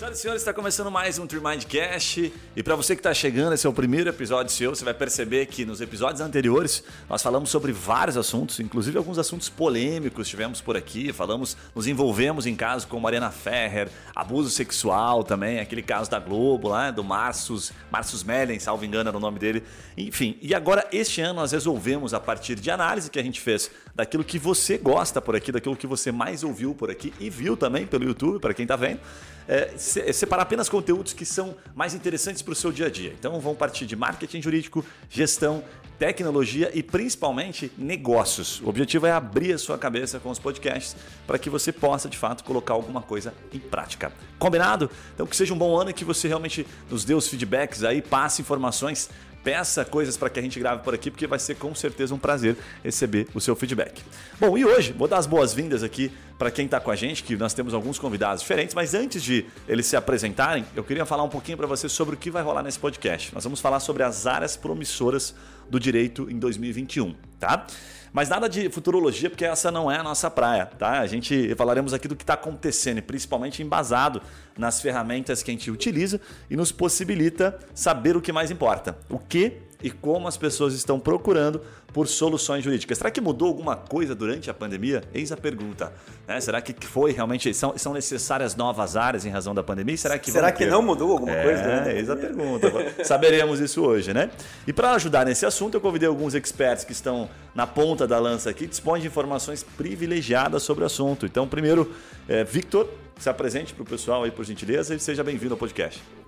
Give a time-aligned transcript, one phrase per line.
[0.00, 2.32] Senhoras e senhores, está começando mais um Tremindcast.
[2.56, 4.74] E para você que está chegando, esse é o primeiro episódio seu.
[4.74, 9.50] Você vai perceber que nos episódios anteriores nós falamos sobre vários assuntos, inclusive alguns assuntos
[9.50, 11.12] polêmicos tivemos por aqui.
[11.12, 16.68] Falamos, nos envolvemos em casos como Mariana Ferrer, abuso sexual também, aquele caso da Globo
[16.68, 19.62] lá, do Marcos, Marcos Mellen, salvo engano era o nome dele.
[19.98, 23.70] Enfim, e agora este ano nós resolvemos, a partir de análise que a gente fez
[23.94, 27.54] daquilo que você gosta por aqui, daquilo que você mais ouviu por aqui e viu
[27.54, 29.00] também pelo YouTube, para quem está vendo
[29.48, 33.14] é, separar apenas conteúdos que são mais interessantes para o seu dia a dia.
[33.18, 35.62] Então vão partir de marketing jurídico, gestão,
[35.98, 38.60] tecnologia e principalmente negócios.
[38.62, 42.16] O objetivo é abrir a sua cabeça com os podcasts para que você possa de
[42.16, 44.10] fato colocar alguma coisa em prática.
[44.38, 44.90] Combinado?
[45.14, 48.00] Então que seja um bom ano e que você realmente nos dê os feedbacks aí,
[48.00, 49.10] passe informações
[49.42, 52.18] peça coisas para que a gente grave por aqui, porque vai ser com certeza um
[52.18, 54.02] prazer receber o seu feedback.
[54.38, 57.36] Bom, e hoje vou dar as boas-vindas aqui para quem está com a gente, que
[57.36, 61.28] nós temos alguns convidados diferentes, mas antes de eles se apresentarem, eu queria falar um
[61.28, 63.34] pouquinho para você sobre o que vai rolar nesse podcast.
[63.34, 65.34] Nós vamos falar sobre as áreas promissoras
[65.68, 67.66] do direito em 2021, tá?
[68.12, 71.00] Mas nada de futurologia, porque essa não é a nossa praia, tá?
[71.00, 74.20] A gente falaremos aqui do que está acontecendo, principalmente embasado
[74.58, 78.98] nas ferramentas que a gente utiliza e nos possibilita saber o que mais importa.
[79.08, 81.60] O que e como as pessoas estão procurando
[81.92, 82.98] por soluções jurídicas.
[82.98, 85.02] Será que mudou alguma coisa durante a pandemia?
[85.12, 85.92] Eis a pergunta.
[86.26, 86.40] Né?
[86.40, 89.96] Será que foi realmente são, são necessárias novas áreas em razão da pandemia?
[89.96, 91.90] Será que será que não mudou alguma é, coisa?
[91.90, 92.70] É, eis a pergunta.
[93.04, 94.30] Saberemos isso hoje, né?
[94.66, 98.50] E para ajudar nesse assunto, eu convidei alguns experts que estão na ponta da lança
[98.50, 101.26] aqui, dispõem de informações privilegiadas sobre o assunto.
[101.26, 101.92] Então, primeiro,
[102.28, 106.19] é, Victor, se apresente para o pessoal aí, por gentileza, e seja bem-vindo ao podcast.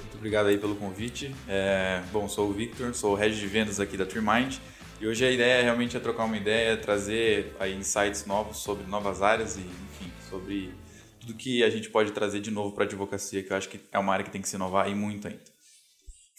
[0.00, 1.34] Muito obrigado aí pelo convite.
[1.48, 4.58] É, bom, sou o Victor, sou o head de vendas aqui da TreeMind.
[5.00, 9.22] E hoje a ideia realmente é trocar uma ideia, trazer aí insights novos sobre novas
[9.22, 10.74] áreas e, enfim, sobre
[11.20, 13.80] tudo que a gente pode trazer de novo para a advocacia, que eu acho que
[13.92, 15.40] é uma área que tem que se inovar e muito ainda.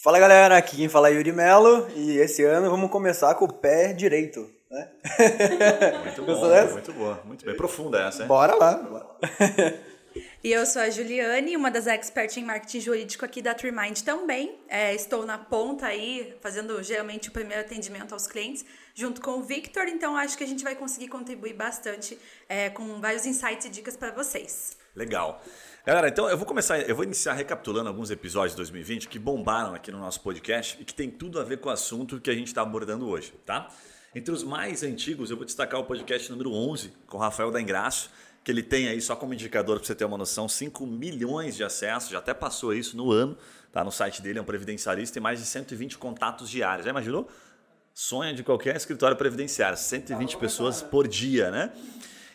[0.02, 3.52] Fala galera, aqui quem fala é Yuri Melo e esse ano vamos começar com o
[3.52, 4.48] pé direito.
[4.70, 4.88] Né?
[6.04, 8.28] Muito bom, muito boa, muito bem profunda essa, hein?
[8.28, 8.74] Bora lá.
[8.74, 9.04] Bora
[9.58, 9.72] lá.
[10.42, 14.58] E eu sou a Juliane, uma das experts em marketing jurídico aqui da TreeMind também.
[14.68, 19.42] É, estou na ponta aí, fazendo geralmente o primeiro atendimento aos clientes, junto com o
[19.42, 19.88] Victor.
[19.88, 23.96] Então, acho que a gente vai conseguir contribuir bastante é, com vários insights e dicas
[23.96, 24.76] para vocês.
[24.94, 25.42] Legal.
[25.86, 29.74] Galera, então eu vou começar, eu vou iniciar recapitulando alguns episódios de 2020 que bombaram
[29.74, 32.34] aqui no nosso podcast e que tem tudo a ver com o assunto que a
[32.34, 33.68] gente está abordando hoje, tá?
[34.14, 37.60] Entre os mais antigos, eu vou destacar o podcast número 11, com o Rafael da
[37.60, 38.10] Engraço,
[38.42, 41.62] que ele tem aí, só como indicador para você ter uma noção, 5 milhões de
[41.62, 43.36] acessos, já até passou isso no ano,
[43.70, 46.84] tá no site dele, é um previdenciarista e mais de 120 contatos diários.
[46.84, 47.28] Já imaginou?
[47.92, 51.72] Sonho de qualquer escritório previdenciário, 120 pessoas por dia, né?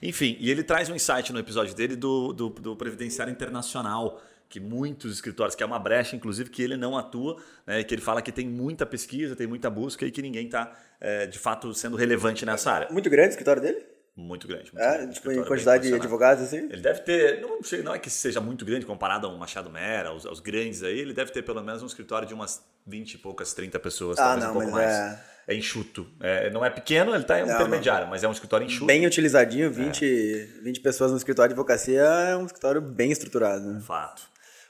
[0.02, 4.60] Enfim, e ele traz um insight no episódio dele do, do, do Previdenciário Internacional, que
[4.60, 8.22] muitos escritórios, que é uma brecha, inclusive, que ele não atua, né, que ele fala
[8.22, 11.98] que tem muita pesquisa, tem muita busca e que ninguém está, é, de fato, sendo
[11.98, 12.88] relevante nessa área.
[12.92, 13.95] Muito grande o escritório dele?
[14.16, 14.72] Muito grande.
[14.74, 15.16] Muito é, grande.
[15.16, 16.58] tipo, em quantidade de advogados, assim?
[16.58, 19.70] Ele deve ter, não, sei, não é que seja muito grande comparado a um Machado
[19.70, 23.16] Mera, aos, aos, grandes aí, ele deve ter pelo menos um escritório de umas 20
[23.16, 24.90] e poucas, 30 pessoas, ah, talvez não, um pouco mais.
[24.90, 25.20] É...
[25.50, 26.08] é enxuto.
[26.22, 28.12] É, não é pequeno, ele está em um não, intermediário, não.
[28.12, 28.86] mas é um escritório enxuto.
[28.86, 30.62] Bem utilizadinho, 20, é.
[30.62, 33.66] 20 pessoas no escritório de advocacia é um escritório bem estruturado.
[33.66, 33.82] Né?
[33.82, 34.24] Fato.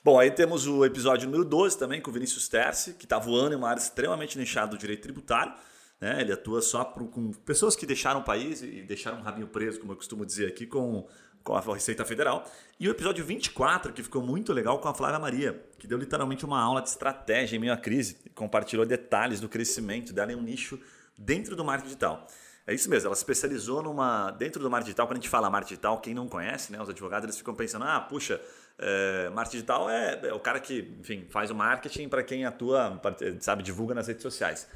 [0.03, 3.53] Bom, aí temos o episódio número 12 também com o Vinícius Terce, que está voando
[3.53, 5.53] em uma área extremamente nichada do direito tributário.
[5.99, 6.21] Né?
[6.21, 9.79] Ele atua só pro, com pessoas que deixaram o país e deixaram um rabinho preso,
[9.79, 11.07] como eu costumo dizer aqui, com,
[11.43, 12.49] com a Receita Federal.
[12.79, 16.43] E o episódio 24, que ficou muito legal, com a Flávia Maria, que deu literalmente
[16.45, 20.35] uma aula de estratégia em meio à crise e compartilhou detalhes do crescimento dela em
[20.35, 20.79] um nicho
[21.17, 22.27] dentro do marketing digital.
[22.67, 24.31] É isso mesmo, ela se especializou numa.
[24.31, 26.89] Dentro do marketing digital, quando a gente fala marketing digital, quem não conhece, né, os
[26.89, 28.41] advogados eles ficam pensando, ah, puxa,
[28.79, 32.99] é, marketing digital é, é, o cara que, enfim, faz o marketing para quem atua,
[33.39, 34.67] sabe, divulga nas redes sociais.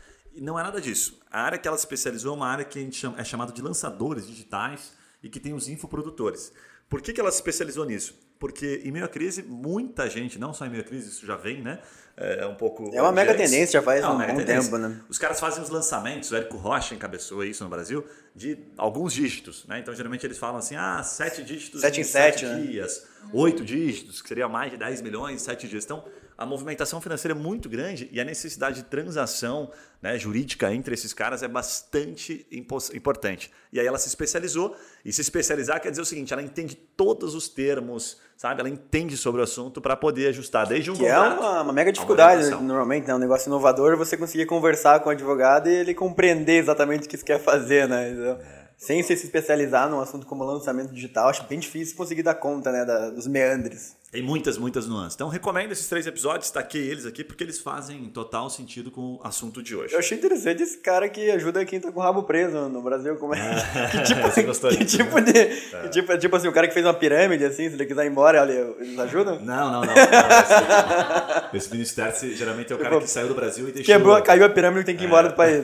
[0.41, 1.19] Não é nada disso.
[1.31, 3.51] A área que ela se especializou é uma área que a gente chama, é chamada
[3.51, 6.51] de lançadores digitais e que tem os infoprodutores.
[6.89, 8.17] Por que, que ela se especializou nisso?
[8.40, 11.35] Porque em meio à crise, muita gente, não só em meio à crise, isso já
[11.35, 11.79] vem, né?
[12.16, 12.90] É um pouco.
[12.93, 14.99] É uma mega tendência, já faz é um bom tempo, né?
[15.08, 18.05] Os caras fazem os lançamentos, o Érico Rocha encabeçou isso no Brasil,
[18.35, 19.79] de alguns dígitos, né?
[19.79, 22.61] Então, geralmente eles falam assim: ah, sete dígitos sete em sete, sete né?
[22.61, 25.85] dias, oito dígitos, que seria mais de 10 milhões em sete dias.
[25.85, 26.03] Então,
[26.40, 29.70] a movimentação financeira é muito grande e a necessidade de transação
[30.02, 33.52] né, jurídica entre esses caras é bastante importante.
[33.74, 37.36] E aí ela se especializou, e se especializar quer dizer o seguinte: ela entende todos
[37.36, 38.62] os termos, sabe?
[38.62, 41.91] Ela entende sobre o assunto para poder ajustar desde um que é uma, uma mega
[41.91, 42.56] dificuldade, né?
[42.56, 43.14] normalmente, né?
[43.14, 47.18] Um negócio inovador, você conseguir conversar com o advogado e ele compreender exatamente o que
[47.18, 48.12] você quer fazer, né?
[48.12, 48.59] Então, é.
[48.78, 52.86] Sem se especializar num assunto como lançamento digital, acho bem difícil conseguir dar conta né,
[52.86, 53.98] da, dos meandres.
[54.11, 55.14] Tem muitas, muitas nuances.
[55.14, 59.22] Então recomendo esses três episódios, destaquei eles aqui, porque eles fazem total sentido com o
[59.23, 59.94] assunto de hoje.
[59.94, 63.16] Eu achei interessante esse cara que ajuda quem tá com o rabo preso no Brasil.
[63.17, 63.40] Como é?
[63.91, 65.32] que tipo, Você gostou que disso, tipo né?
[65.32, 65.46] de.
[65.84, 68.09] Que tipo, tipo assim, o cara que fez uma pirâmide, assim, se ele quiser ir
[68.09, 69.40] embora, olha, eles ajudam?
[69.41, 69.85] Não, não, não.
[69.85, 73.94] não esse, esse ministério geralmente é o cara Tipo, que saiu do Brasil e deixou...
[73.96, 75.64] Quebrou, caiu a pirâmide e tem que ir embora do país.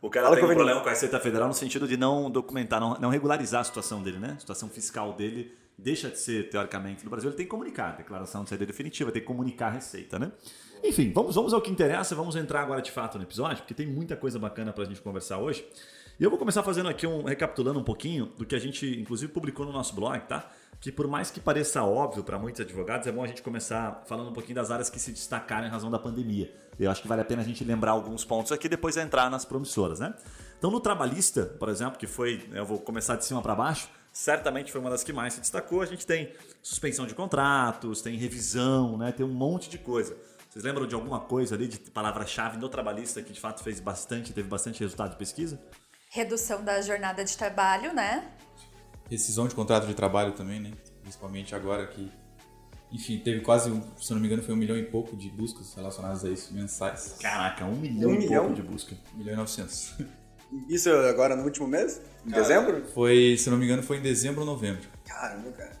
[0.00, 2.80] O cara Fala tem um problema com a Receita Federal no sentido de não documentar,
[2.80, 4.34] não, não regularizar a situação dele, né?
[4.36, 7.28] A situação fiscal dele deixa de ser, teoricamente, no Brasil.
[7.28, 10.32] Ele tem que comunicar, a declaração de saída definitiva, tem que comunicar a Receita, né?
[10.84, 13.86] Enfim, vamos, vamos ao que interessa, vamos entrar agora de fato no episódio, porque tem
[13.86, 15.64] muita coisa bacana pra gente conversar hoje.
[16.18, 19.32] E eu vou começar fazendo aqui um, recapitulando um pouquinho do que a gente, inclusive,
[19.32, 20.50] publicou no nosso blog, tá?
[20.80, 24.30] Que por mais que pareça óbvio para muitos advogados, é bom a gente começar falando
[24.30, 26.52] um pouquinho das áreas que se destacaram em razão da pandemia.
[26.78, 29.44] Eu acho que vale a pena a gente lembrar alguns pontos aqui depois entrar nas
[29.44, 30.14] promissoras, né?
[30.58, 34.70] Então, no trabalhista, por exemplo, que foi, eu vou começar de cima para baixo, certamente
[34.70, 35.80] foi uma das que mais se destacou.
[35.80, 36.32] A gente tem
[36.62, 39.12] suspensão de contratos, tem revisão, né?
[39.12, 40.16] Tem um monte de coisa.
[40.50, 44.32] Vocês lembram de alguma coisa ali de palavra-chave no trabalhista que de fato fez bastante,
[44.32, 45.58] teve bastante resultado de pesquisa?
[46.10, 48.30] Redução da jornada de trabalho, né?
[49.10, 50.72] Rescisão de contrato de trabalho também, né?
[51.00, 52.12] Principalmente agora que,
[52.92, 55.30] enfim, teve quase, um- se eu não me engano, foi um milhão e pouco de
[55.30, 57.16] buscas relacionadas a isso, mensais.
[57.18, 58.44] Caraca, um milhão Um e milhão?
[58.44, 58.94] pouco de busca.
[59.14, 59.94] Um milhão e novecentos.
[60.68, 62.00] Isso agora no último mês?
[62.26, 62.84] Em dezembro?
[62.94, 64.88] Foi, se não me engano, foi em dezembro ou novembro.
[65.06, 65.72] Caramba, cara.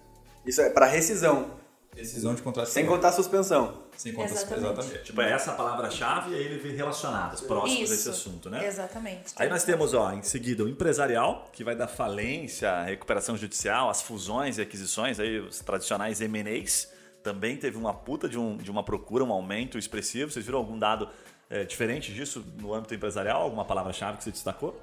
[0.44, 1.50] Isso é pra rescisão,
[1.94, 3.82] Rescisão de contrato sem contar a suspensão.
[3.98, 4.64] Sem contar Exatamente.
[4.64, 5.04] exatamente.
[5.04, 8.10] Tipo, é essa palavra-chave e aí ele vem relacionadas, próximos a esse Isso.
[8.10, 8.66] assunto, né?
[8.66, 9.34] Exatamente.
[9.36, 14.00] Aí nós temos, ó, em seguida, o empresarial, que vai dar falência, recuperação judicial, as
[14.00, 16.90] fusões e aquisições, aí os tradicionais M&As.
[17.22, 20.30] Também teve uma puta de, um, de uma procura, um aumento expressivo.
[20.30, 21.10] Vocês viram algum dado
[21.52, 23.42] eh, diferente disso no âmbito empresarial?
[23.42, 24.80] Alguma palavra-chave que você destacou?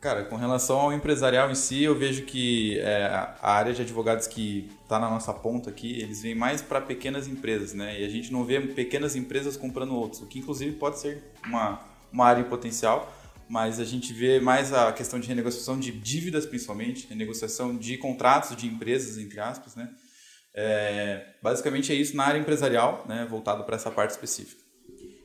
[0.00, 4.26] Cara, com relação ao empresarial em si, eu vejo que é, a área de advogados
[4.26, 8.00] que está na nossa ponta aqui, eles vêm mais para pequenas empresas, né?
[8.00, 11.80] E a gente não vê pequenas empresas comprando outros, o que inclusive pode ser uma,
[12.12, 13.14] uma área em potencial,
[13.48, 18.56] mas a gente vê mais a questão de renegociação de dívidas, principalmente, renegociação de contratos
[18.56, 19.88] de empresas, entre aspas, né?
[20.52, 23.24] É, basicamente é isso na área empresarial, né?
[23.30, 24.61] Voltado para essa parte específica.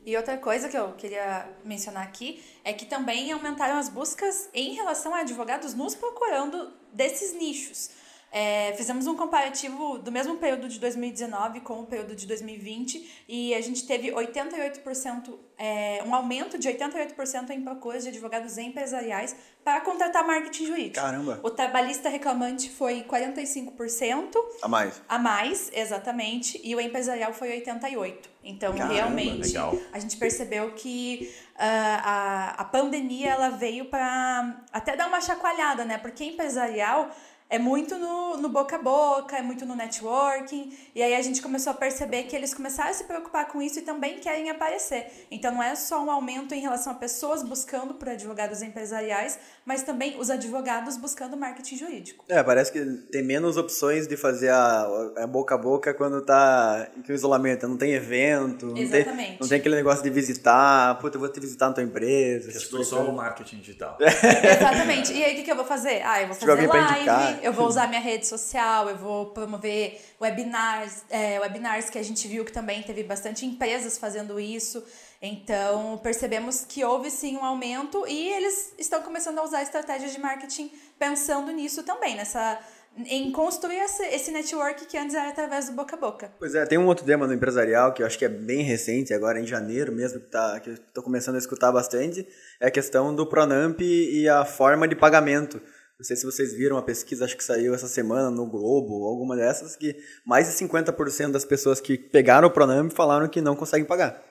[0.08, 4.72] E outra coisa que eu queria mencionar aqui é que também aumentaram as buscas em
[4.72, 7.90] relação a advogados nos procurando desses nichos.
[8.30, 13.54] É, fizemos um comparativo do mesmo período de 2019 com o período de 2020 e
[13.54, 19.34] a gente teve 88%, é, um aumento de 88% em procuras de advogados empresariais
[19.64, 20.96] para contratar marketing jurídico.
[20.96, 21.40] Caramba.
[21.42, 25.02] O trabalhista reclamante foi 45%, A mais.
[25.08, 28.28] a mais, exatamente, e o empresarial foi 88.
[28.44, 29.76] Então, Caramba, realmente, legal.
[29.92, 35.84] a gente percebeu que ah, a, a pandemia ela veio para até dar uma chacoalhada,
[35.84, 35.98] né?
[35.98, 37.10] Porque empresarial
[37.50, 41.40] é muito no, no boca a boca, é muito no networking, e aí a gente
[41.40, 45.26] começou a perceber que eles começaram a se preocupar com isso e também querem aparecer.
[45.30, 49.82] Então não é só um aumento em relação a pessoas buscando por advogados empresariais, mas
[49.82, 52.24] também os advogados buscando marketing jurídico.
[52.28, 54.86] É, parece que tem menos opções de fazer a,
[55.18, 57.66] a boca a boca quando tá em isolamento.
[57.66, 59.40] Não tem evento, não tem, Exatamente.
[59.40, 60.98] não tem aquele negócio de visitar.
[60.98, 62.52] Puta, eu vou te visitar na tua empresa.
[62.52, 63.10] tipo de só coisa.
[63.10, 63.96] o marketing digital.
[64.00, 65.12] Exatamente.
[65.12, 66.02] E aí, o que, que eu vou fazer?
[66.04, 67.37] Ah, eu vou Tiver fazer live, indicar.
[67.42, 72.26] Eu vou usar minha rede social, eu vou promover webinars, é, webinars que a gente
[72.28, 74.84] viu que também teve bastante empresas fazendo isso.
[75.20, 80.20] Então, percebemos que houve sim um aumento e eles estão começando a usar estratégias de
[80.20, 82.60] marketing pensando nisso também, nessa
[83.06, 86.32] em construir esse, network que antes era através do boca a boca.
[86.38, 89.14] Pois é, tem um outro tema no empresarial que eu acho que é bem recente,
[89.14, 92.26] agora em janeiro mesmo, que, tá, que eu tô começando a escutar bastante,
[92.60, 95.60] é a questão do Pronamp e a forma de pagamento.
[95.98, 99.08] Não sei se vocês viram a pesquisa, acho que saiu essa semana no Globo, ou
[99.08, 103.56] alguma dessas, que mais de 50% das pessoas que pegaram o Pronamp falaram que não
[103.56, 104.22] conseguem pagar,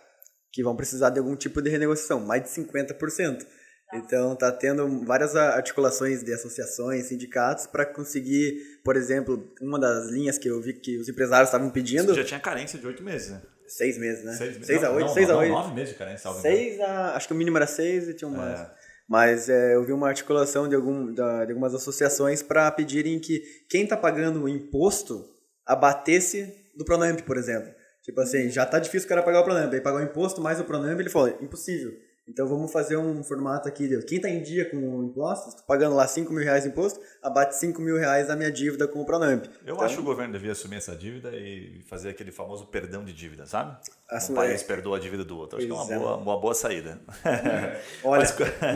[0.54, 3.46] que vão precisar de algum tipo de renegociação, mais de 50%.
[3.94, 10.38] Então tá tendo várias articulações de associações, sindicatos para conseguir, por exemplo, uma das linhas
[10.38, 13.42] que eu vi que os empresários estavam pedindo, Já tinha carência de oito meses, né?
[13.68, 14.34] seis meses, né?
[14.34, 15.52] Seis, Seis a não, oito, não, seis a não, oito.
[15.52, 16.32] Nove meses de carência.
[16.34, 18.60] Seis a, acho que o mínimo era seis e tinha um mais.
[18.60, 18.77] É.
[19.08, 23.40] Mas é, eu vi uma articulação de, algum, da- de algumas associações para pedirem que
[23.70, 25.26] quem está pagando o imposto
[25.66, 27.72] abatesse do Pronamp, por exemplo.
[28.04, 30.60] Tipo assim, já tá difícil o cara pagar o Pronamp, aí pagar o imposto mais
[30.60, 31.92] o Pronamp, ele falou, impossível.
[32.28, 33.88] Então vamos fazer um formato aqui.
[33.88, 37.00] de Quem está em dia com impostos, tô pagando lá 5 mil reais de imposto,
[37.24, 39.46] abate 5 mil reais da minha dívida com o Pronamp.
[39.66, 43.06] Eu Então, acho que o governo devia assumir essa dívida e fazer aquele famoso perdão
[43.06, 43.78] de dívida, sabe?
[44.10, 44.66] Assu- um país é.
[44.66, 45.58] perdoa a dívida do outro.
[45.58, 46.00] Acho que é uma Pois é.
[46.00, 47.00] boa, uma boa saída.
[48.04, 48.26] Olha,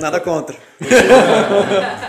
[0.02, 0.56] nada contra.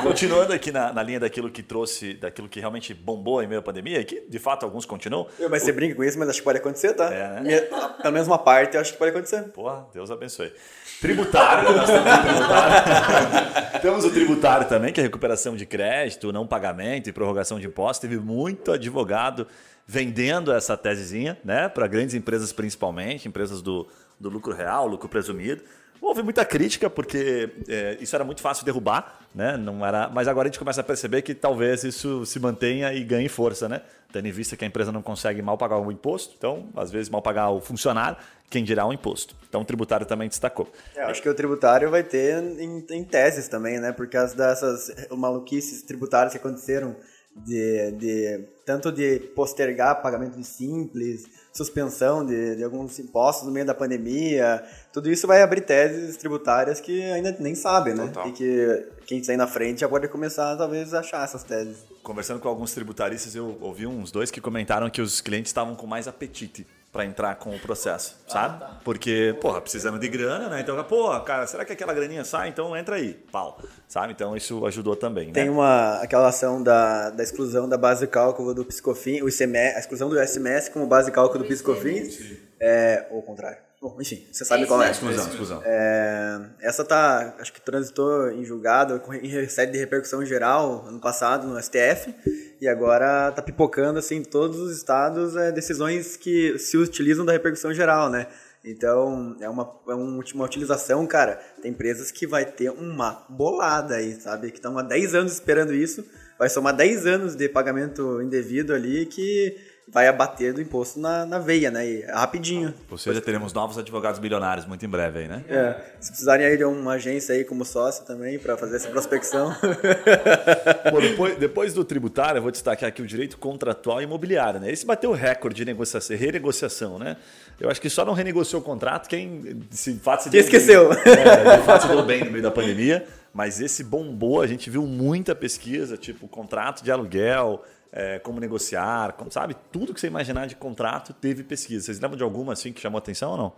[0.02, 3.62] Continuando aqui na, na linha daquilo que trouxe, daquilo que realmente bombou em meio à
[3.62, 5.26] pandemia, e que de fato alguns continuam.
[5.38, 7.12] Eu, Mas você brinca com isso, mas acho que pode acontecer, tá?
[7.12, 7.40] É, né?
[7.42, 9.42] Minha- Pelo menos uma parte eu acho que pode acontecer.
[9.50, 10.52] Porra, Deus abençoe.
[11.00, 13.80] Tributário, nós temos o tributário.
[13.82, 17.98] temos o tributário também, que é recuperação de crédito, não pagamento e prorrogação de impostos.
[18.08, 19.46] Teve muito advogado
[19.86, 23.86] vendendo essa tesezinha, né, para grandes empresas principalmente, empresas do,
[24.18, 25.62] do lucro real, lucro presumido.
[26.02, 29.56] Houve muita crítica porque é, isso era muito fácil de derrubar, né?
[29.56, 33.04] Não era, mas agora a gente começa a perceber que talvez isso se mantenha e
[33.04, 33.82] ganhe força, né?
[34.12, 37.08] Tendo em vista que a empresa não consegue mal pagar o imposto, então às vezes
[37.08, 38.16] mal pagar o funcionário,
[38.50, 39.36] quem dirá o imposto.
[39.48, 40.68] Então o tributário também destacou.
[40.96, 43.92] É, acho que o tributário vai ter em, em teses também, né?
[43.92, 46.96] Por causa dessas maluquices tributárias que aconteceram,
[47.36, 53.66] de, de tanto de postergar pagamento de simples, suspensão de, de alguns impostos no meio
[53.66, 54.62] da pandemia.
[54.92, 58.06] Tudo isso vai abrir teses tributárias que ainda nem sabem, né?
[58.06, 58.28] Total.
[58.28, 61.84] E que quem sair na frente já pode começar, talvez, a achar essas teses.
[62.02, 65.86] Conversando com alguns tributaristas, eu ouvi uns dois que comentaram que os clientes estavam com
[65.86, 68.62] mais apetite para entrar com o processo, sabe?
[68.84, 70.60] Porque, porra, precisando de grana, né?
[70.60, 72.50] Então, pô, cara, será que aquela graninha sai?
[72.50, 73.58] Então entra aí, pau,
[73.88, 74.12] sabe?
[74.12, 75.32] Então isso ajudou também, né?
[75.32, 79.76] Tem uma, aquela ação da, da exclusão da base de cálculo do Piscofin, o ICMS,
[79.76, 83.71] a exclusão do SMS como base de cálculo do Piscofins, é, ou o contrário.
[83.82, 84.92] Bom, enfim, você sabe É qual é.
[84.92, 85.62] Exclusão, exclusão.
[85.64, 91.00] É, essa tá, acho que transitou em julgado, com- em sede de repercussão geral ano
[91.00, 92.14] passado no STF
[92.60, 97.32] e agora tá pipocando assim em todos os estados é, decisões que se utilizam da
[97.32, 98.28] repercussão geral, né?
[98.64, 101.40] Então é uma, é um- uma utilização, cara.
[101.60, 104.52] Tem empresas que vai ter uma bolada aí, sabe?
[104.52, 106.04] Que estão há 10 anos esperando isso.
[106.38, 109.56] Vai somar 10 anos de pagamento indevido ali que
[109.92, 111.86] vai abater do imposto na, na veia, né?
[111.86, 112.72] E rapidinho.
[112.90, 115.44] Ou seja, teremos novos advogados milionários muito em breve aí, né?
[115.46, 119.54] É, se precisarem aí de uma agência aí como sócio também para fazer essa prospecção.
[120.90, 124.72] Pô, depois, depois do tributário, eu vou destacar aqui o direito contratual e imobiliário, né?
[124.72, 127.18] Esse bateu o recorde de negociação, renegociação, né?
[127.60, 130.56] Eu acho que só não renegociou o contrato quem se fato se Quem deu bem.
[130.58, 130.92] esqueceu.
[130.92, 134.70] É, de fato se deu bem no meio da pandemia, mas esse bombou, a gente
[134.70, 139.54] viu muita pesquisa, tipo contrato de aluguel, é, como negociar, como, sabe?
[139.70, 141.84] Tudo que você imaginar de contrato teve pesquisa.
[141.84, 143.52] Vocês lembram de alguma assim que chamou atenção ou não?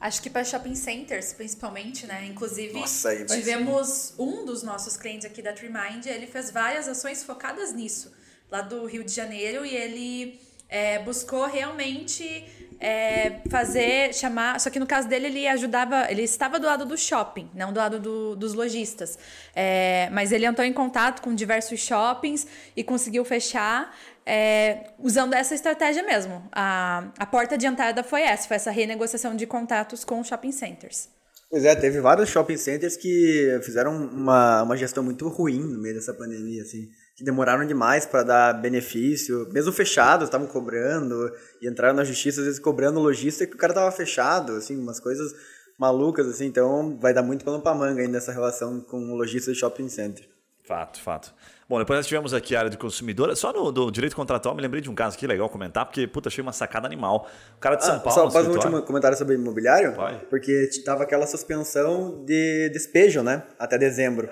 [0.00, 2.26] Acho que para shopping centers, principalmente, né?
[2.26, 7.72] Inclusive, Nossa, tivemos um dos nossos clientes aqui da Trimind, ele fez várias ações focadas
[7.72, 8.12] nisso,
[8.50, 12.44] lá do Rio de Janeiro, e ele é, buscou realmente
[12.80, 14.60] é, fazer, chamar.
[14.60, 17.78] Só que no caso dele, ele ajudava, ele estava do lado do shopping, não do
[17.78, 19.18] lado do- dos lojistas.
[19.54, 23.94] É, mas ele entrou em contato com diversos shoppings e conseguiu fechar.
[24.26, 26.48] é, usando essa estratégia mesmo.
[26.50, 31.10] A, a porta de entrada foi essa, foi essa renegociação de contratos com shopping centers.
[31.50, 35.94] Pois é, teve vários shopping centers que fizeram uma, uma gestão muito ruim no meio
[35.94, 41.30] dessa pandemia, assim, que demoraram demais para dar benefício, mesmo fechados, estavam cobrando
[41.62, 44.98] e entraram na justiça às vezes cobrando lojista que o cara tava fechado, assim, umas
[44.98, 45.32] coisas
[45.78, 49.52] malucas assim, então vai dar muito pano para manga ainda essa relação com o lojista
[49.52, 50.28] de shopping center.
[50.66, 51.34] Fato, fato.
[51.68, 53.34] Bom, depois nós tivemos aqui a área de consumidor.
[53.36, 56.28] Só no do direito contratual, me lembrei de um caso aqui legal comentar, porque, puta,
[56.30, 57.28] achei uma sacada animal.
[57.56, 58.14] O cara de São Ah, Paulo.
[58.14, 59.94] só faz um último comentário sobre imobiliário?
[60.30, 63.42] Porque tava aquela suspensão de despejo, né?
[63.58, 64.26] Até dezembro.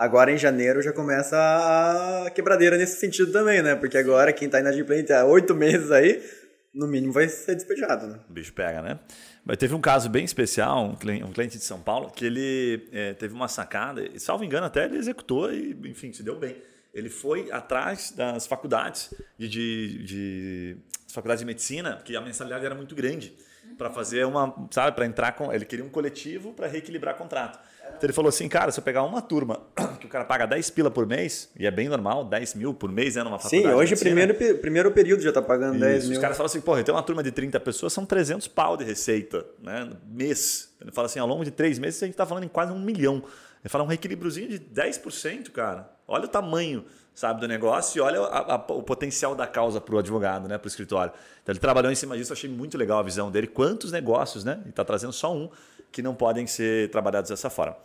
[0.00, 3.74] Agora em janeiro já começa a quebradeira nesse sentido também, né?
[3.74, 6.26] Porque agora quem tá inadimplente há oito meses aí,
[6.72, 8.18] no mínimo vai ser despejado, né?
[8.26, 8.98] O bicho pega, né?
[9.44, 12.88] Mas teve um caso bem especial, um cliente, um cliente de São Paulo, que ele
[12.90, 16.56] é, teve uma sacada, e, salvo engano, até ele executou e, enfim, se deu bem.
[16.94, 20.76] Ele foi atrás das faculdades de, de, de
[21.12, 23.34] faculdades de medicina, porque a mensalidade era muito grande,
[23.76, 25.52] para fazer uma, sabe, para entrar com.
[25.52, 27.58] Ele queria um coletivo para reequilibrar contrato.
[28.00, 29.60] Então ele falou assim, cara, se eu pegar uma turma
[30.00, 32.90] que o cara paga 10 pila por mês, e é bem normal, 10 mil por
[32.90, 33.68] mês é numa faculdade.
[33.74, 36.16] Sim, hoje o primeiro, primeiro período já tá pagando 10 isso, mil.
[36.16, 38.84] Os caras falam assim, porra, tem uma turma de 30 pessoas, são 300 pau de
[38.84, 39.90] receita, né?
[40.10, 40.72] Mês.
[40.80, 42.78] Ele fala assim, ao longo de três meses a gente tá falando em quase um
[42.80, 43.16] milhão.
[43.62, 45.90] Ele fala um reequilíbriozinho de 10%, cara.
[46.08, 46.82] Olha o tamanho,
[47.14, 50.56] sabe, do negócio e olha a- a- o potencial da causa pro advogado, né?
[50.56, 51.12] Pro escritório.
[51.42, 53.46] Então ele trabalhou em cima disso, achei muito legal a visão dele.
[53.46, 54.60] Quantos negócios, né?
[54.66, 55.50] E tá trazendo só um
[55.92, 57.76] que não podem ser trabalhados dessa forma.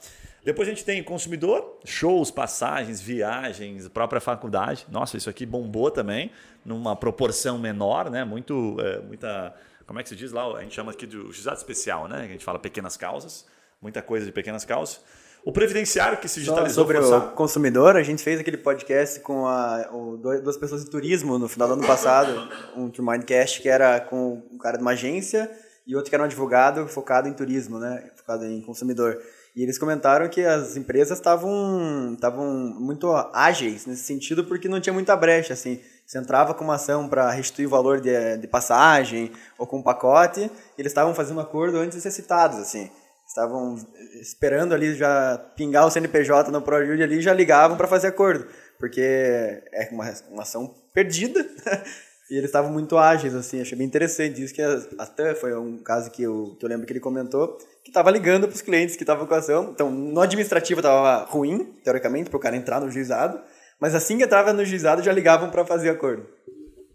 [0.46, 4.86] Depois a gente tem consumidor, shows, passagens, viagens, própria faculdade.
[4.92, 6.32] Nossa, isso aqui bombou também,
[6.64, 8.24] numa proporção menor, né?
[8.24, 9.56] Muito, é, muita,
[9.88, 10.46] como é que se diz lá?
[10.56, 12.22] A gente chama aqui de juizado especial, né?
[12.22, 13.46] A gente fala pequenas causas.
[13.82, 15.02] muita coisa de pequenas causas.
[15.44, 17.28] O previdenciário que se digitalizou sobre forçado.
[17.28, 21.48] o consumidor, a gente fez aquele podcast com a, o, duas pessoas de turismo no
[21.48, 25.50] final do ano passado, um Mindcast que era com um cara de uma agência
[25.86, 29.22] e outro que era um advogado focado em turismo, né, focado em consumidor.
[29.56, 32.46] E eles comentaram que as empresas estavam estavam
[32.78, 35.80] muito ágeis nesse sentido porque não tinha muita brecha, assim.
[36.06, 39.84] Você entrava com uma ação para restituir o valor de, de passagem ou com um
[39.84, 42.92] pacote, eles estavam fazendo um acordo antes de ser citados, assim.
[43.26, 43.76] Estavam
[44.22, 48.46] esperando ali já pingar o CNPJ no ProJude ali e já ligavam para fazer acordo,
[48.78, 51.44] porque é uma, uma ação perdida
[52.30, 54.62] e eles estavam muito ágeis, assim, achei bem interessante isso, que
[54.98, 58.48] até foi um caso que eu, que eu lembro que ele comentou, que estava ligando
[58.48, 62.38] para os clientes que estavam com a ação, então no administrativo estava ruim, teoricamente, para
[62.38, 63.40] o cara entrar no juizado,
[63.80, 66.28] mas assim que entrava no juizado já ligavam para fazer acordo.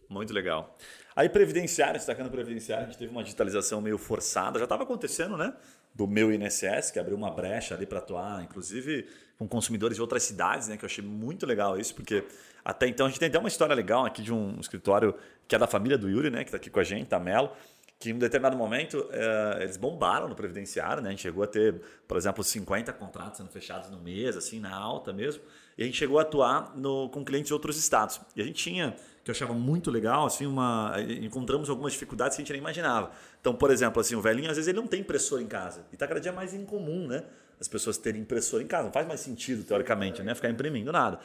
[0.09, 0.77] Muito legal.
[1.15, 5.53] Aí, previdenciário, destacando previdenciário, a gente teve uma digitalização meio forçada, já estava acontecendo, né?
[5.95, 9.07] Do meu INSS, que abriu uma brecha ali para atuar, inclusive
[9.39, 10.77] com consumidores de outras cidades, né?
[10.77, 12.25] Que eu achei muito legal isso, porque
[12.65, 15.15] até então a gente tem até uma história legal aqui de um escritório
[15.49, 16.39] que é da família do Yuri, né?
[16.39, 17.51] Que está aqui com a gente, tá Melo
[18.01, 21.11] que em um determinado momento eh, eles bombaram no previdenciário, né?
[21.11, 24.75] A gente chegou a ter, por exemplo, 50 contratos sendo fechados no mês, assim, na
[24.75, 25.43] alta mesmo.
[25.77, 28.19] E a gente chegou a atuar no, com clientes de outros estados.
[28.35, 32.41] E a gente tinha, que eu achava muito legal, assim, uma encontramos algumas dificuldades que
[32.41, 33.11] a gente nem imaginava.
[33.39, 35.85] Então, por exemplo, assim, o velhinho às vezes ele não tem impressora em casa.
[35.93, 37.23] E está cada dia mais incomum, né?
[37.61, 38.85] As pessoas terem impressora em casa.
[38.85, 40.35] Não faz mais sentido, teoricamente, né?
[40.35, 41.21] Ficar imprimindo nada.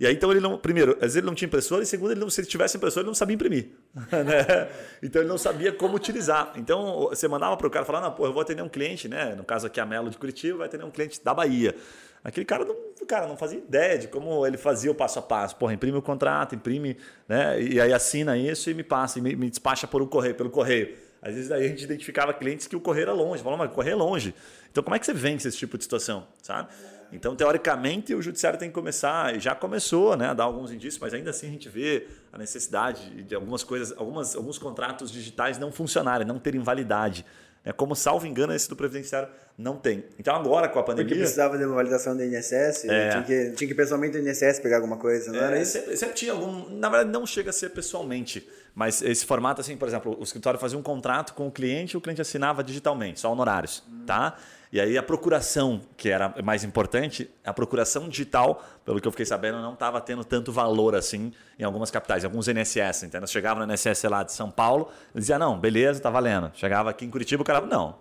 [0.00, 0.56] E aí, então, ele não.
[0.56, 3.02] Primeiro, às vezes ele não tinha impressora, e segundo, ele não, se ele tivesse impressora,
[3.02, 3.70] ele não sabia imprimir.
[3.94, 4.70] né?
[5.02, 6.52] Então, ele não sabia como utilizar.
[6.56, 9.34] Então, você mandava para o cara falar: não, pô, eu vou atender um cliente, né?
[9.34, 11.74] No caso aqui, a Melo de Curitiba, vai atender um cliente da Bahia.
[12.22, 12.76] Aquele cara não,
[13.08, 15.56] cara não fazia ideia de como ele fazia o passo a passo.
[15.56, 17.60] Porra, imprime o contrato, imprime, né?
[17.60, 20.50] E aí assina isso e me passa, e me, me despacha por um correio, pelo
[20.50, 20.94] correio.
[21.20, 23.42] Às vezes aí a gente identificava clientes que o correio era longe.
[23.42, 24.34] Falava, mas o correio é longe.
[24.70, 26.68] Então, como é que você vence esse tipo de situação, sabe?
[27.12, 30.98] Então, teoricamente, o judiciário tem que começar, e já começou né, a dar alguns indícios,
[31.00, 35.58] mas ainda assim a gente vê a necessidade de algumas coisas, algumas, alguns contratos digitais
[35.58, 37.24] não funcionarem, não terem validade.
[37.64, 40.04] É como, salvo engano, esse do Previdenciário não tem.
[40.18, 41.22] Então, agora com a Porque pandemia.
[41.22, 44.96] precisava de uma validação do INSS, tinha, que, tinha que pessoalmente no INSS pegar alguma
[44.96, 45.72] coisa, não era É, isso?
[45.72, 46.70] sempre, sempre tinha algum.
[46.70, 48.48] Na verdade, não chega a ser pessoalmente.
[48.74, 51.98] Mas esse formato, assim, por exemplo, o escritório fazia um contrato com o cliente e
[51.98, 53.82] o cliente assinava digitalmente, só honorários.
[54.06, 54.36] Tá?
[54.72, 59.24] E aí a procuração, que era mais importante, a procuração digital, pelo que eu fiquei
[59.24, 63.06] sabendo, não estava tendo tanto valor assim em algumas capitais, em alguns NSS.
[63.06, 66.50] Então, nós chegava no NSS lá de São Paulo, dizia, não, beleza, tá valendo.
[66.54, 67.96] Chegava aqui em Curitiba, o cara, não,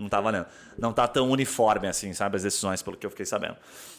[0.00, 0.46] não tá valendo.
[0.78, 3.56] Não tá tão uniforme assim, sabe, as decisões, pelo que eu fiquei sabendo.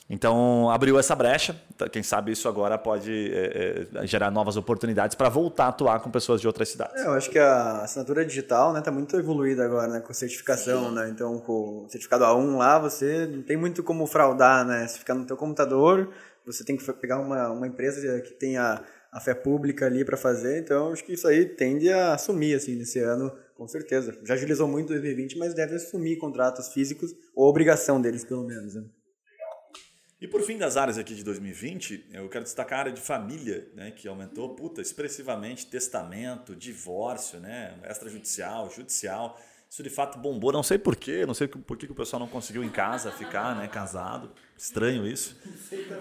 [0.10, 1.56] Então, abriu essa brecha.
[1.78, 6.00] Tá, Quem sabe isso agora pode é, é, gerar novas oportunidades para voltar a atuar
[6.02, 7.02] com pessoas de outras cidades.
[7.02, 10.92] É, eu acho que a assinatura digital né, tá muito evoluída agora, né, com certificação,
[10.92, 11.08] né?
[11.10, 14.88] Então, com o certificado A1 lá, você não tem muito como fraudar, né?
[14.88, 16.10] Se ficar no teu computador,
[16.46, 20.60] você tem que pegar uma, uma empresa que tenha a fé pública ali para fazer.
[20.60, 24.17] Então, acho que isso aí tende a assumir, assim, nesse ano, com certeza.
[24.24, 28.74] Já agilizou muito em 2020, mas deve assumir contratos físicos, ou obrigação deles, pelo menos,
[28.74, 28.84] né?
[30.19, 33.71] E por fim das áreas aqui de 2020, eu quero destacar a área de família,
[33.76, 39.39] né, que aumentou puta, expressivamente, testamento, divórcio, né, extrajudicial, judicial.
[39.69, 42.63] Isso de fato bombou, não sei porquê, não sei por que o pessoal não conseguiu
[42.63, 44.32] em casa ficar né, casado.
[44.58, 45.39] Estranho isso.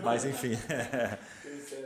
[0.02, 0.52] Mas enfim.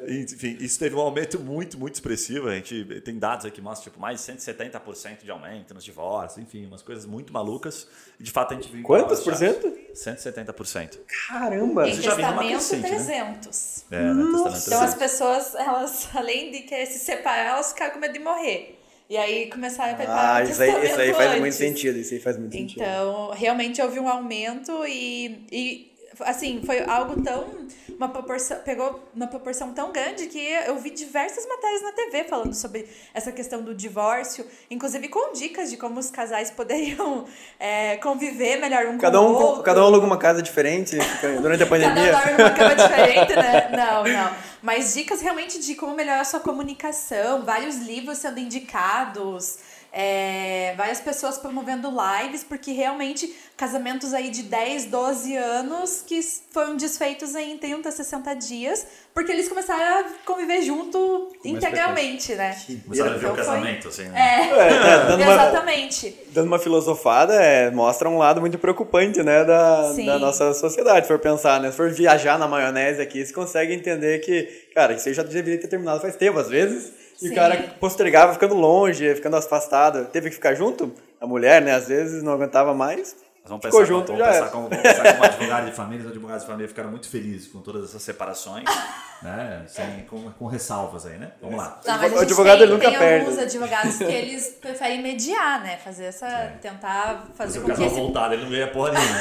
[0.09, 2.49] Enfim, isso teve um aumento muito, muito expressivo.
[2.49, 6.43] A gente tem dados aqui que mostram tipo, mais de 170% de aumento nos divórcios,
[6.43, 7.87] enfim, umas coisas muito malucas.
[8.19, 8.83] E de fato a gente viu.
[8.83, 9.73] Quantos por cento?
[9.95, 10.99] 170%.
[11.29, 11.89] Caramba!
[11.89, 12.89] Em testamento, crescente, né?
[12.89, 13.85] 300.
[13.91, 14.15] É, né?
[14.15, 14.95] Testamento Então as 300.
[14.95, 18.79] pessoas, elas, além de querer se separar, elas ficaram com medo de morrer.
[19.09, 21.57] E aí começaram a preparar Ah, o isso aí, isso aí faz muito antes.
[21.59, 22.81] sentido, isso aí faz muito sentido.
[22.83, 27.65] Então, realmente houve um aumento e, e assim, foi algo tão.
[27.97, 32.53] Uma proporção, pegou uma proporção tão grande que eu vi diversas matérias na TV falando
[32.53, 37.25] sobre essa questão do divórcio, inclusive com dicas de como os casais poderiam
[37.59, 39.63] é, conviver melhor um Cada com um, o outro.
[39.63, 40.97] cada um aluga uma casa diferente
[41.41, 42.13] durante a Cada um pandemia.
[42.13, 43.69] dorme numa cama diferente, né?
[43.71, 44.37] Não, não.
[44.61, 49.59] Mas dicas realmente de como melhorar a sua comunicação, vários livros sendo indicados,
[49.97, 56.77] é, várias pessoas promovendo lives, porque realmente casamentos aí de 10, 12 anos que foram
[56.77, 62.57] desfeitos em 30, 60 dias, porque eles começaram a conviver junto integralmente, né?
[62.85, 64.21] Começaram a ver o Então foi- casamento, assim, né?
[64.21, 66.17] É, É, dando, uma, exatamente.
[66.33, 70.07] dando uma filosofada, é, mostra um lado muito preocupante né, da, Sim.
[70.07, 71.71] da nossa sociedade, se for pensar, né?
[71.71, 74.43] Se for viajar na maionese aqui, você consegue entender que,
[74.75, 77.04] cara, isso aí já deveria ter terminado faz tempo, às vezes.
[77.23, 80.07] E o cara postergava ficando longe, ficando afastado.
[80.07, 80.93] Teve que ficar junto?
[81.21, 81.73] A mulher, né?
[81.75, 83.17] Às vezes não aguentava mais.
[83.45, 85.73] Nós vamos Ficou pensar, junto, com, já vamos pensar como, vamos pensar como advogado de
[85.73, 86.05] família.
[86.07, 88.65] Os advogados de família ficaram muito felizes com todas essas separações,
[89.23, 89.65] né?
[89.67, 91.33] Sem, com, com ressalvas aí, né?
[91.43, 91.79] Vamos lá.
[91.87, 93.27] Não, mas a O gente advogado, tem, nunca tem perde.
[93.27, 95.77] alguns advogados que eles preferem mediar, né?
[95.77, 96.53] Fazer essa.
[96.63, 97.95] Tentar Se fazer com que esse.
[97.95, 99.19] voltar, ele não ganha porra nenhuma.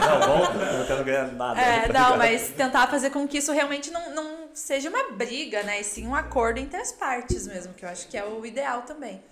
[0.00, 1.60] não, volta, eu não quero ganhar nada.
[1.60, 5.62] É, tá não, mas tentar fazer com que isso realmente não, não seja uma briga,
[5.62, 5.80] né?
[5.80, 8.82] E sim um acordo entre as partes mesmo, que eu acho que é o ideal
[8.82, 9.22] também.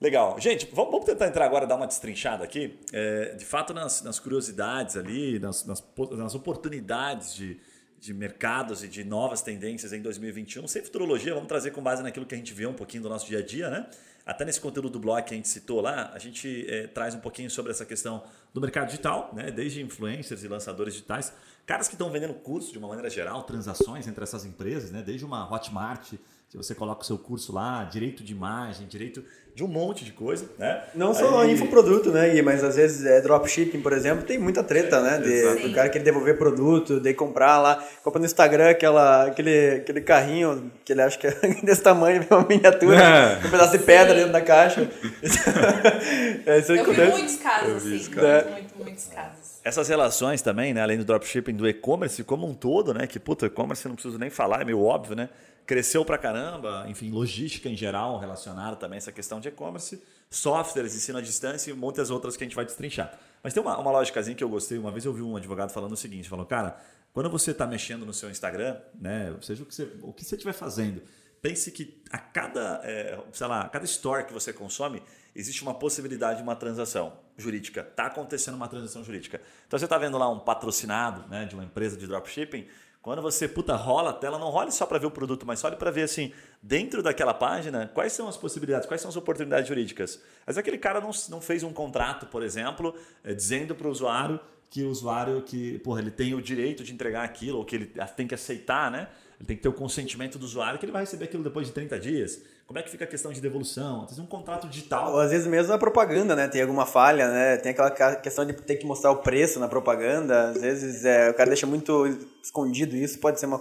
[0.00, 0.38] Legal.
[0.38, 2.78] Gente, vamos, tentar entrar agora, dar uma destrinchada aqui.
[2.92, 7.58] É, de fato, nas, nas curiosidades ali, nas, nas, nas oportunidades de,
[8.04, 10.68] de mercados e de novas tendências em 2021.
[10.68, 13.26] Sem futurologia, vamos trazer com base naquilo que a gente vê um pouquinho do nosso
[13.26, 13.86] dia a dia, né?
[14.26, 17.20] Até nesse conteúdo do blog que a gente citou lá, a gente é, traz um
[17.20, 19.50] pouquinho sobre essa questão do mercado digital, né?
[19.50, 21.32] Desde influencers e lançadores digitais,
[21.66, 25.02] caras que estão vendendo curso de uma maneira geral, transações entre essas empresas, né?
[25.02, 26.14] Desde uma Hotmart,
[26.54, 29.24] que você coloca o seu curso lá, direito de imagem, direito
[29.56, 30.84] de um monte de coisa, né?
[30.94, 32.42] Não só Aí- infoproduto, né, Gui?
[32.42, 35.18] Mas às vezes é dropshipping, por exemplo, tem muita treta, né?
[35.18, 40.00] De, do cara querer devolver produto, de comprar lá, compra no Instagram aquela, aquele, aquele
[40.00, 41.32] carrinho que ele acha que é
[41.64, 43.46] desse tamanho, uma miniatura, É.
[43.46, 44.88] um pedaço de pedra dentro da caixa.
[46.46, 48.10] é, isso Eu vi muitos casos, vi assim.
[48.52, 49.54] muito, muitos casos.
[49.64, 53.46] Essas relações também, né, além do dropshipping, do e-commerce como um todo, né, que puta,
[53.46, 55.28] e-commerce não preciso nem falar, é meio óbvio, né?
[55.66, 60.94] Cresceu pra caramba, enfim, logística em geral relacionada também a essa questão de e-commerce, softwares,
[60.94, 63.18] ensino à distância e muitas outras que a gente vai destrinchar.
[63.42, 65.92] Mas tem uma, uma lógicazinha que eu gostei, uma vez eu vi um advogado falando
[65.92, 66.78] o seguinte, falou, cara,
[67.12, 70.34] quando você está mexendo no seu Instagram, né, seja o que você o que você
[70.34, 71.00] estiver fazendo,
[71.40, 75.02] pense que a cada, é, sei lá, a cada store que você consome,
[75.34, 77.82] existe uma possibilidade de uma transação jurídica.
[77.82, 79.40] Está acontecendo uma transação jurídica.
[79.66, 82.66] Então você está vendo lá um patrocinado né, de uma empresa de dropshipping,
[83.04, 85.76] quando você puta rola a tela, não role só para ver o produto, mas olhe
[85.76, 90.22] para ver assim, dentro daquela página, quais são as possibilidades, quais são as oportunidades jurídicas.
[90.46, 94.40] Mas aquele cara não, não fez um contrato, por exemplo, eh, dizendo para o usuário
[94.70, 97.92] que o usuário que, porra, ele tem o direito de entregar aquilo, ou que ele
[98.16, 99.06] tem que aceitar, né?
[99.38, 101.72] Ele tem que ter o consentimento do usuário que ele vai receber aquilo depois de
[101.72, 102.40] 30 dias.
[102.66, 104.06] Como é que fica a questão de devolução?
[104.06, 105.12] Tem um contrato digital.
[105.12, 106.48] Ou às vezes mesmo na propaganda, né?
[106.48, 107.56] Tem alguma falha, né?
[107.58, 110.48] Tem aquela questão de ter que mostrar o preço na propaganda.
[110.48, 112.06] Às vezes é, o cara deixa muito
[112.42, 113.18] escondido isso.
[113.18, 113.60] Pode ser uma,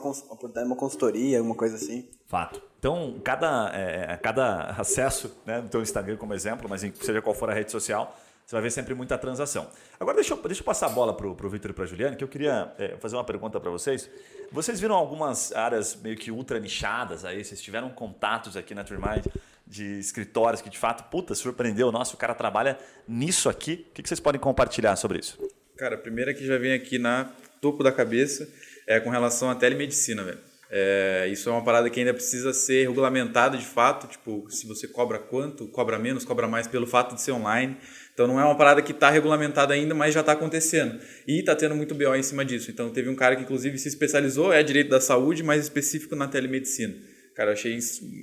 [0.65, 2.07] uma consultoria, alguma coisa assim.
[2.27, 2.61] Fato.
[2.79, 7.49] Então, cada, é, cada acesso né, no teu Instagram, como exemplo, mas seja qual for
[7.49, 9.69] a rede social, você vai ver sempre muita transação.
[9.99, 12.15] Agora, deixa eu, deixa eu passar a bola para o Vitor e para a Juliane,
[12.15, 14.09] que eu queria é, fazer uma pergunta para vocês.
[14.51, 17.43] Vocês viram algumas áreas meio que ultra nichadas aí?
[17.43, 19.25] Vocês tiveram contatos aqui na Turmind
[19.65, 21.91] de escritórios que, de fato, puta, surpreendeu.
[21.91, 22.77] Nossa, o cara trabalha
[23.07, 23.87] nisso aqui.
[23.89, 25.39] O que que vocês podem compartilhar sobre isso?
[25.77, 28.47] Cara, a primeira que já vem aqui na topo da cabeça
[28.85, 30.39] é com relação à telemedicina, velho.
[30.69, 34.87] É, isso é uma parada que ainda precisa ser regulamentada de fato, tipo, se você
[34.87, 37.77] cobra quanto, cobra menos, cobra mais pelo fato de ser online.
[38.13, 40.99] Então não é uma parada que está regulamentada ainda, mas já está acontecendo.
[41.27, 42.69] E está tendo muito BO em cima disso.
[42.69, 46.27] Então teve um cara que inclusive se especializou, é direito da saúde, mas específico na
[46.27, 46.93] telemedicina.
[47.35, 47.77] Cara, eu achei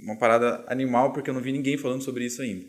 [0.04, 2.64] uma parada animal porque eu não vi ninguém falando sobre isso ainda.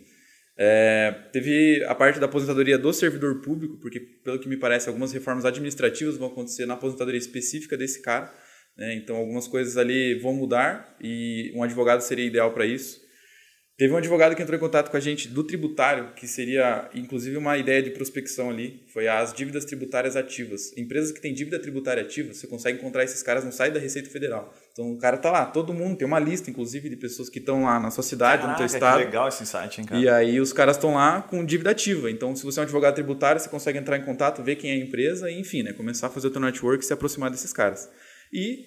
[0.58, 5.12] É, teve a parte da aposentadoria do servidor público, porque, pelo que me parece, algumas
[5.12, 8.32] reformas administrativas vão acontecer na aposentadoria específica desse cara.
[8.78, 8.94] né?
[8.96, 13.00] Então, algumas coisas ali vão mudar e um advogado seria ideal para isso.
[13.82, 17.36] Teve um advogado que entrou em contato com a gente do tributário, que seria inclusive
[17.36, 20.72] uma ideia de prospecção ali, foi as dívidas tributárias ativas.
[20.78, 24.08] Empresas que têm dívida tributária ativa, você consegue encontrar esses caras no site da Receita
[24.08, 24.54] Federal.
[24.72, 27.64] Então o cara tá lá, todo mundo tem uma lista, inclusive, de pessoas que estão
[27.64, 29.00] lá na sua cidade, no teu Caraca, estado.
[29.00, 30.00] Que legal esse insight, hein, cara?
[30.00, 32.12] E aí os caras estão lá com dívida ativa.
[32.12, 34.74] Então, se você é um advogado tributário, você consegue entrar em contato, ver quem é
[34.76, 37.52] a empresa e, enfim, né, começar a fazer o teu network e se aproximar desses
[37.52, 37.90] caras.
[38.32, 38.64] E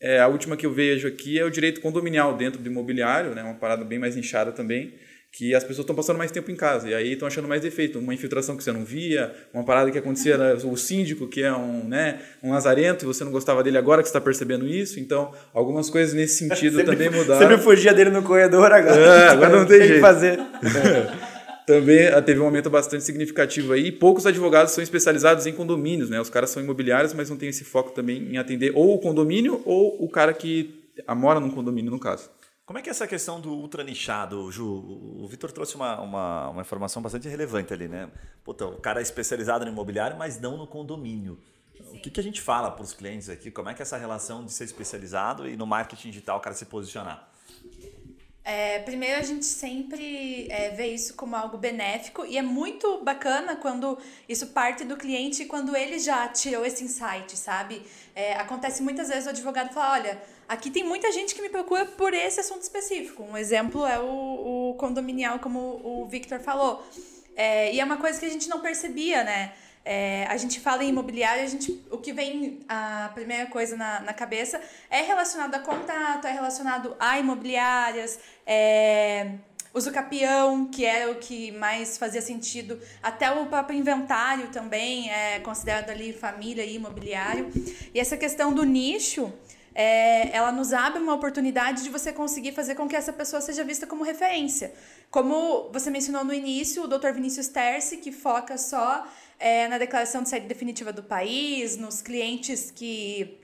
[0.00, 3.42] é, a última que eu vejo aqui é o direito condominial dentro do imobiliário, né,
[3.42, 4.94] uma parada bem mais inchada também,
[5.32, 7.98] que as pessoas estão passando mais tempo em casa e aí estão achando mais defeito.
[7.98, 11.52] Uma infiltração que você não via, uma parada que acontecia, né, o síndico que é
[11.52, 14.98] um, né, um lazarento e você não gostava dele agora que você está percebendo isso.
[14.98, 17.40] Então, algumas coisas nesse sentido também mudaram.
[17.40, 18.96] Sempre fugia dele no corredor agora.
[18.96, 20.00] É, agora não tem que jeito.
[20.00, 20.38] fazer.
[21.66, 23.90] Também ah, teve um aumento bastante significativo aí.
[23.90, 26.20] Poucos advogados são especializados em condomínios, né?
[26.20, 29.60] Os caras são imobiliários, mas não tem esse foco também em atender ou o condomínio
[29.64, 32.30] ou o cara que ah, mora num condomínio, no caso.
[32.64, 34.64] Como é que é essa questão do ultra nichado, Ju?
[34.64, 38.10] O Vitor trouxe uma, uma, uma informação bastante relevante ali, né?
[38.44, 41.38] Puta, o cara é especializado no imobiliário, mas não no condomínio.
[41.92, 43.50] O que, que a gente fala para os clientes aqui?
[43.50, 46.54] Como é que é essa relação de ser especializado e no marketing digital o cara
[46.54, 47.28] se posicionar?
[48.48, 53.56] É, primeiro, a gente sempre é, vê isso como algo benéfico e é muito bacana
[53.56, 57.82] quando isso parte do cliente e quando ele já tirou esse insight, sabe?
[58.14, 61.86] É, acontece muitas vezes o advogado fala: olha, aqui tem muita gente que me procura
[61.86, 63.24] por esse assunto específico.
[63.24, 66.86] Um exemplo é o, o condominial, como o Victor falou.
[67.34, 69.54] É, e é uma coisa que a gente não percebia, né?
[69.88, 74.00] É, a gente fala em imobiliário, a gente, o que vem a primeira coisa na,
[74.00, 79.34] na cabeça é relacionado a contato, é relacionado a imobiliárias, é,
[79.72, 85.38] uso capião, que era o que mais fazia sentido, até o próprio inventário também é
[85.38, 87.48] considerado ali família e imobiliário.
[87.94, 89.32] E essa questão do nicho,
[89.72, 93.62] é, ela nos abre uma oportunidade de você conseguir fazer com que essa pessoa seja
[93.62, 94.74] vista como referência.
[95.12, 97.12] Como você mencionou no início, o Dr.
[97.12, 99.06] Vinícius Terce, que foca só
[99.38, 103.40] é, na declaração de saída definitiva do país, nos clientes que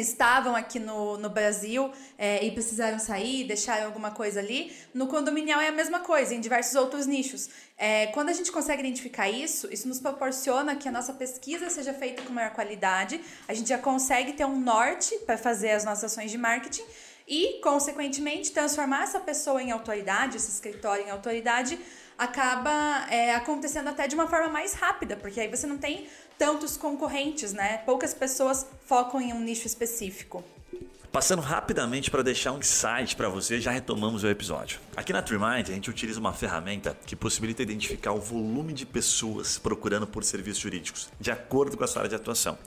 [0.00, 4.72] estavam aqui no, no Brasil é, e precisaram sair, deixaram alguma coisa ali.
[4.94, 7.48] No condominial é a mesma coisa, em diversos outros nichos.
[7.76, 11.92] É, quando a gente consegue identificar isso, isso nos proporciona que a nossa pesquisa seja
[11.92, 16.12] feita com maior qualidade, a gente já consegue ter um norte para fazer as nossas
[16.12, 16.84] ações de marketing
[17.26, 21.78] e, consequentemente, transformar essa pessoa em autoridade, esse escritório em autoridade,
[22.18, 26.76] acaba é, acontecendo até de uma forma mais rápida, porque aí você não tem tantos
[26.76, 27.78] concorrentes, né?
[27.78, 30.44] Poucas pessoas focam em um nicho específico.
[31.10, 34.78] Passando rapidamente para deixar um insight para você, já retomamos o episódio.
[34.94, 39.58] Aqui na TreeMind, a gente utiliza uma ferramenta que possibilita identificar o volume de pessoas
[39.58, 42.58] procurando por serviços jurídicos, de acordo com a sua área de atuação.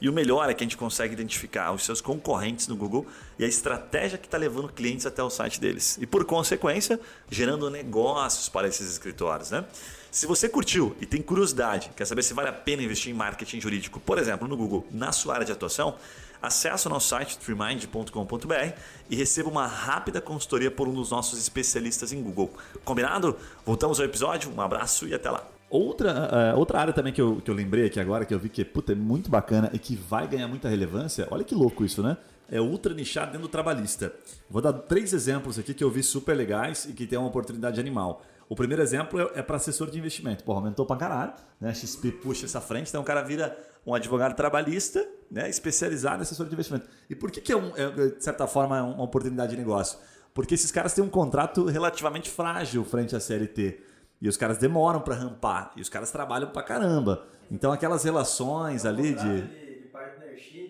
[0.00, 3.06] E o melhor é que a gente consegue identificar os seus concorrentes no Google
[3.38, 5.98] e a estratégia que está levando clientes até o site deles.
[6.00, 9.50] E por consequência, gerando negócios para esses escritórios.
[9.50, 9.64] Né?
[10.10, 13.60] Se você curtiu e tem curiosidade, quer saber se vale a pena investir em marketing
[13.60, 15.96] jurídico, por exemplo, no Google, na sua área de atuação,
[16.40, 18.72] acesse o nosso site treemind.com.br
[19.10, 22.52] e receba uma rápida consultoria por um dos nossos especialistas em Google.
[22.84, 23.36] Combinado?
[23.66, 25.57] Voltamos ao episódio, um abraço e até lá.
[25.70, 28.48] Outra, uh, outra área também que eu, que eu lembrei aqui agora, que eu vi
[28.48, 32.02] que puta, é muito bacana e que vai ganhar muita relevância, olha que louco isso,
[32.02, 32.16] né?
[32.50, 34.10] É ultra nichado dentro do trabalhista.
[34.48, 37.78] Vou dar três exemplos aqui que eu vi super legais e que tem uma oportunidade
[37.78, 38.22] animal.
[38.48, 40.42] O primeiro exemplo é, é para assessor de investimento.
[40.42, 41.74] Pô, aumentou pra caralho, né?
[41.74, 43.54] XP puxa essa frente, então o cara vira
[43.86, 45.50] um advogado trabalhista, né?
[45.50, 46.88] Especializado em assessor de investimento.
[47.10, 49.98] E por que, que é, um, é, de certa forma, uma oportunidade de negócio?
[50.32, 53.80] Porque esses caras têm um contrato relativamente frágil frente à CLT.
[54.20, 55.72] E os caras demoram para rampar.
[55.76, 57.26] E os caras trabalham pra caramba.
[57.50, 59.68] Então aquelas relações ali de.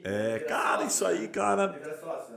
[0.04, 1.74] É, cara, isso aí, cara.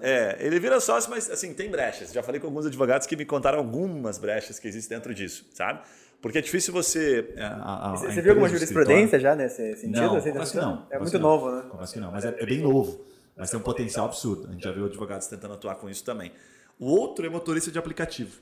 [0.02, 2.12] É, ele vira sócio, mas assim, tem brechas.
[2.12, 5.82] Já falei com alguns advogados que me contaram algumas brechas que existem dentro disso, sabe?
[6.22, 7.34] Porque é difícil você.
[7.36, 10.02] É, a, a, você viu alguma jurisprudência já nesse sentido?
[10.02, 10.88] Não, assim, que não.
[10.90, 11.64] É muito novo, né?
[11.70, 13.06] Confesso que não, mas é, é bem novo.
[13.36, 14.48] Mas tem um potencial absurdo.
[14.50, 16.32] A gente já viu advogados tentando atuar com isso também.
[16.80, 18.40] O outro é motorista de aplicativo.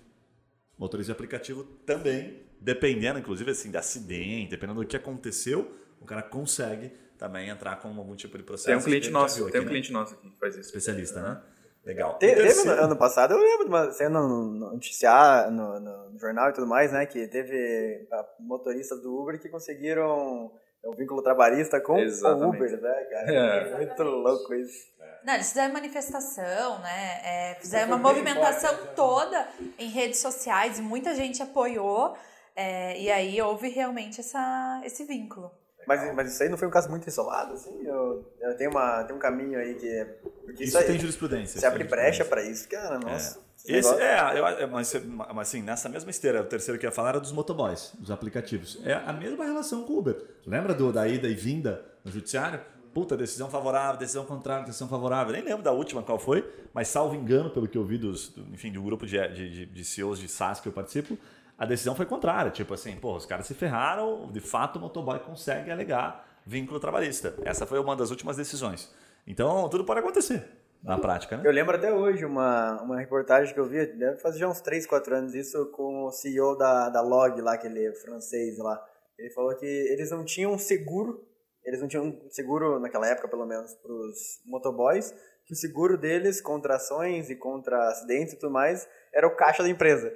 [0.78, 6.22] Motorista de aplicativo também, dependendo, inclusive, assim, de acidente, dependendo do que aconteceu, o cara
[6.22, 8.68] consegue também entrar com algum tipo de processo.
[8.68, 9.70] Tem um cliente nosso, aqui, tem um né?
[9.70, 10.70] cliente nosso aqui que faz isso.
[10.70, 11.42] Especialista, né?
[11.86, 12.18] Legal.
[12.18, 16.20] Te, teve no, ano passado, eu lembro de uma cena no, no, noticiar, no, no,
[16.20, 17.06] jornal e tudo mais, né?
[17.06, 18.08] Que teve
[18.40, 20.52] motoristas do Uber que conseguiram
[20.84, 23.32] um vínculo trabalhista com o Uber, né, cara?
[23.34, 23.78] É.
[23.78, 24.88] Muito louco isso.
[25.24, 27.22] Não, eles fizeram manifestação, né?
[27.24, 28.94] É, fizeram uma movimentação forte, né?
[28.96, 32.16] toda em redes sociais e muita gente apoiou.
[32.60, 35.50] É, e aí houve realmente essa, esse vínculo.
[35.88, 37.74] Mas, mas isso aí não foi um caso muito isolado, assim?
[37.86, 40.06] Eu, eu tenho, uma, tem um caminho aí que.
[40.44, 41.58] Porque isso, isso aí, tem jurisprudência.
[41.58, 43.00] Você abre brecha para isso, cara, é.
[43.00, 43.40] nossa.
[43.66, 43.78] É.
[43.78, 44.94] Esse, é, eu, é, mas,
[45.34, 48.12] mas assim, nessa mesma esteira, o terceiro que eu ia falar era dos motoboys, dos
[48.12, 48.78] aplicativos.
[48.84, 50.22] É a mesma relação com o Uber.
[50.46, 52.60] Lembra do, da ida e vinda no judiciário?
[52.94, 55.32] Puta, decisão favorável, decisão contrária, decisão favorável.
[55.32, 58.70] Nem lembro da última qual foi, mas salvo engano, pelo que eu vi dos, enfim,
[58.70, 61.18] de um grupo de, de, de CEOs de SaaS que eu participo,
[61.60, 62.50] a decisão foi contrária.
[62.50, 67.36] Tipo assim, pô, os caras se ferraram, de fato o motoboy consegue alegar vínculo trabalhista.
[67.44, 68.90] Essa foi uma das últimas decisões.
[69.28, 70.48] Então, tudo pode acontecer
[70.82, 71.44] na prática, né?
[71.46, 74.88] Eu lembro até hoje uma, uma reportagem que eu vi, deve fazer já uns 3,
[74.88, 78.82] 4 anos isso, com o CEO da, da Log lá, aquele francês lá.
[79.18, 81.22] Ele falou que eles não tinham seguro,
[81.66, 85.14] eles não tinham seguro naquela época, pelo menos, para os motoboys,
[85.46, 89.62] que o seguro deles contra ações e contra acidentes e tudo mais era o caixa
[89.62, 90.10] da empresa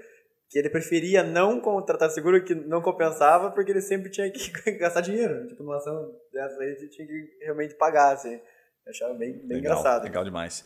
[0.53, 5.01] que ele preferia não contratar seguro que não compensava porque ele sempre tinha que gastar
[5.01, 5.47] dinheiro.
[5.47, 8.33] Tipo, numa ação dessa aí, ele tinha que realmente pagar, assim.
[8.33, 10.03] Eu achava bem, bem legal, engraçado.
[10.03, 10.63] Legal demais.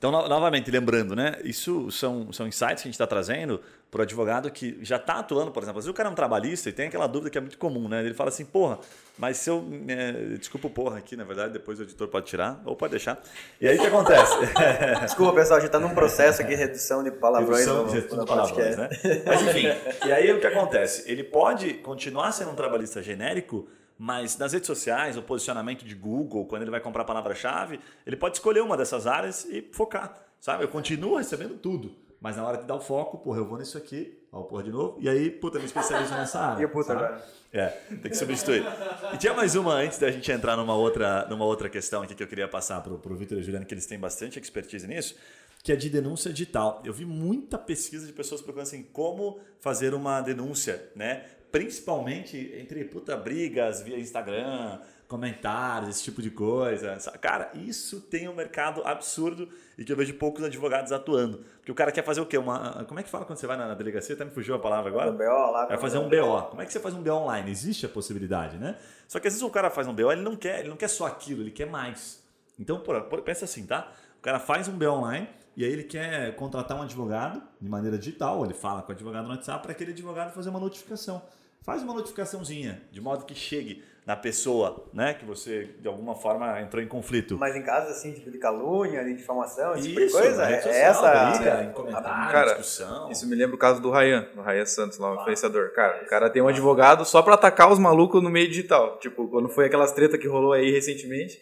[0.00, 1.36] Então, no, novamente, lembrando, né?
[1.44, 3.60] Isso são, são insights que a gente está trazendo
[3.90, 5.78] para o advogado que já está atuando, por exemplo.
[5.78, 7.86] Às vezes o cara é um trabalhista e tem aquela dúvida que é muito comum,
[7.86, 8.00] né?
[8.02, 8.78] Ele fala assim, porra,
[9.18, 9.62] mas se eu.
[9.88, 13.22] É, desculpa o porra aqui, na verdade, depois o editor pode tirar ou pode deixar.
[13.60, 14.36] E aí o que acontece?
[15.04, 17.66] Desculpa, pessoal, a gente está num processo aqui de redução de palavrões.
[17.66, 18.88] Redução, no, redução de palavrões, né?
[19.26, 19.66] Mas enfim,
[20.06, 21.04] e aí o que acontece?
[21.12, 23.68] Ele pode continuar sendo um trabalhista genérico
[24.02, 28.16] mas nas redes sociais, o posicionamento de Google, quando ele vai comprar a palavra-chave, ele
[28.16, 30.16] pode escolher uma dessas áreas e focar.
[30.40, 30.64] Sabe?
[30.64, 31.94] Eu continuo recebendo tudo.
[32.18, 34.70] Mas na hora de dar o foco, porra, eu vou nisso aqui, ó, porra de
[34.70, 36.64] novo, e aí, puta, me especializo nessa área.
[36.64, 37.22] E puta agora?
[37.52, 38.64] É, tem que substituir.
[39.12, 42.22] E tinha mais uma antes da gente entrar numa outra, numa outra questão aqui que
[42.22, 45.14] eu queria passar pro, pro Vitor e Juliano, que eles têm bastante expertise nisso,
[45.62, 46.80] que é de denúncia digital.
[46.86, 51.26] Eu vi muita pesquisa de pessoas procurando assim, como fazer uma denúncia, né?
[51.50, 56.98] Principalmente entre puta brigas via Instagram, comentários, esse tipo de coisa.
[56.98, 61.38] Sa- Cara, isso tem um mercado absurdo e que eu vejo poucos advogados atuando.
[61.58, 62.38] Porque o cara quer fazer o quê?
[62.38, 64.14] Uma, como é que fala quando você vai na delegacia?
[64.14, 65.10] Até me fugiu a palavra agora.
[65.12, 65.66] BO lá.
[65.66, 66.42] Vai fazer um BO.
[66.50, 67.50] Como é que você faz um BO online?
[67.50, 68.76] Existe a possibilidade, né?
[69.08, 70.88] Só que às vezes o cara faz um BO, ele não quer, ele não quer
[70.88, 72.22] só aquilo, ele quer mais.
[72.58, 73.90] Então, por, por- pensa assim, tá?
[74.18, 77.98] O cara faz um BO online e aí ele quer contratar um advogado de maneira
[77.98, 81.20] digital, ele fala com o advogado no WhatsApp para aquele advogado fazer uma notificação.
[81.64, 86.58] Faz uma notificaçãozinha, de modo que chegue na pessoa, né, que você de alguma forma
[86.60, 87.36] entrou em conflito.
[87.38, 90.46] Mas em casos assim, tipo de calúnia, de difamação, esse tipo de Isso, coisa, é,
[90.46, 91.30] rede é social, essa.
[91.38, 93.10] briga, em a- comentário, Cara, discussão.
[93.10, 95.70] Isso me lembra o caso do Ryan, do Ryan Santos lá, o influenciador.
[95.74, 98.98] Cara, o cara tem um advogado só pra atacar os malucos no meio digital.
[98.98, 101.36] Tipo, quando foi aquelas treta que rolou aí recentemente,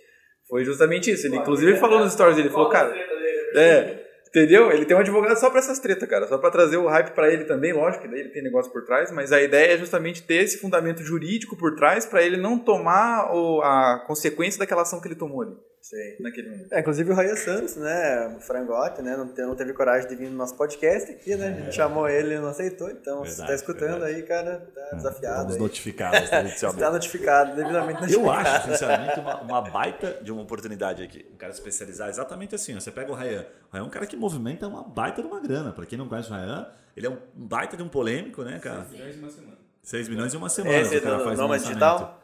[0.48, 1.26] foi justamente isso.
[1.28, 2.92] Ele inclusive falou nos stories dele, falou, cara,
[3.54, 4.70] é, entendeu?
[4.70, 7.32] Ele tem um advogado só pra essas tretas, cara, só pra trazer o hype pra
[7.32, 10.22] ele também, lógico que daí ele tem negócio por trás, mas a ideia é justamente
[10.22, 15.00] ter esse fundamento jurídico por trás pra ele não tomar o- a consequência daquela ação
[15.00, 16.16] que ele tomou ali, Sei.
[16.20, 16.72] naquele momento.
[16.72, 18.36] É, inclusive o Ryan Santos, né?
[18.36, 19.16] O frangote, né?
[19.16, 21.48] Não, não teve coragem de vir no nosso podcast aqui, né?
[21.48, 22.90] A gente chamou ele e não aceitou.
[22.90, 24.14] Então, se Verdade, tá escutando verdade.
[24.14, 25.36] aí, cara, tá desafiado.
[25.36, 25.60] Vamos aí.
[25.60, 28.26] notificar bastante, Está notificado, devidamente notificado.
[28.26, 31.26] Eu acho, sinceramente, uma, uma baita de uma oportunidade aqui.
[31.32, 32.76] Um cara especializar exatamente assim.
[32.76, 32.80] ó.
[32.80, 33.46] Você pega o Ryan.
[33.70, 35.72] O Ryan é um cara que movimenta uma baita de uma grana.
[35.72, 38.84] Pra quem não conhece o Ryan, ele é um baita de um polêmico, né, cara?
[39.82, 40.76] 6 milhões em uma semana.
[40.76, 41.80] Esse que o cara do faz no Nômade lançamento.
[41.80, 42.17] Digital?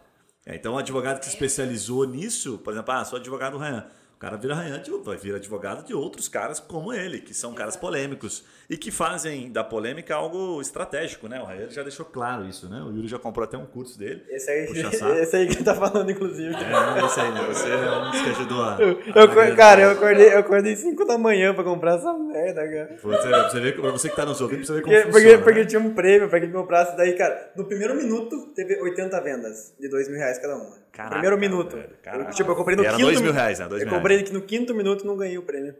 [0.47, 3.87] É, então, um advogado que se especializou nisso, por exemplo, ah, sou advogado do Ryan.
[4.15, 7.77] O cara vira Ryan, vai vir advogado de outros caras como ele, que são caras
[7.77, 11.41] polêmicos e que fazem da polêmica algo estratégico, né?
[11.41, 12.83] O Ryan já deixou claro isso, né?
[12.83, 14.23] O Yuri já comprou até um curso dele.
[14.29, 14.65] Esse aí,
[15.21, 16.55] esse aí que tá falando, inclusive.
[16.55, 17.41] É, isso aí, né?
[17.49, 18.79] Você é um dos que ajudou a.
[18.81, 22.97] Eu, acor- cara, eu acordei, eu acordei 5 da manhã pra comprar essa merda, cara.
[23.03, 25.13] Você, você, vê, pra você que tá nos ouvindo, pra você ver como Porque, funciona.
[25.13, 25.43] porque, né?
[25.45, 26.97] porque tinha um prêmio pra quem comprasse.
[26.97, 30.85] Daí, cara, no primeiro minuto teve 80 vendas de 2 mil reais cada uma.
[30.93, 31.77] Caraca, primeiro minuto.
[32.03, 32.31] caraca.
[32.31, 33.67] tipo, eu comprei no E era quinto dois mil mi- reais, né?
[33.69, 35.75] Dois eu comprei que no quinto minuto e não ganhei o prêmio.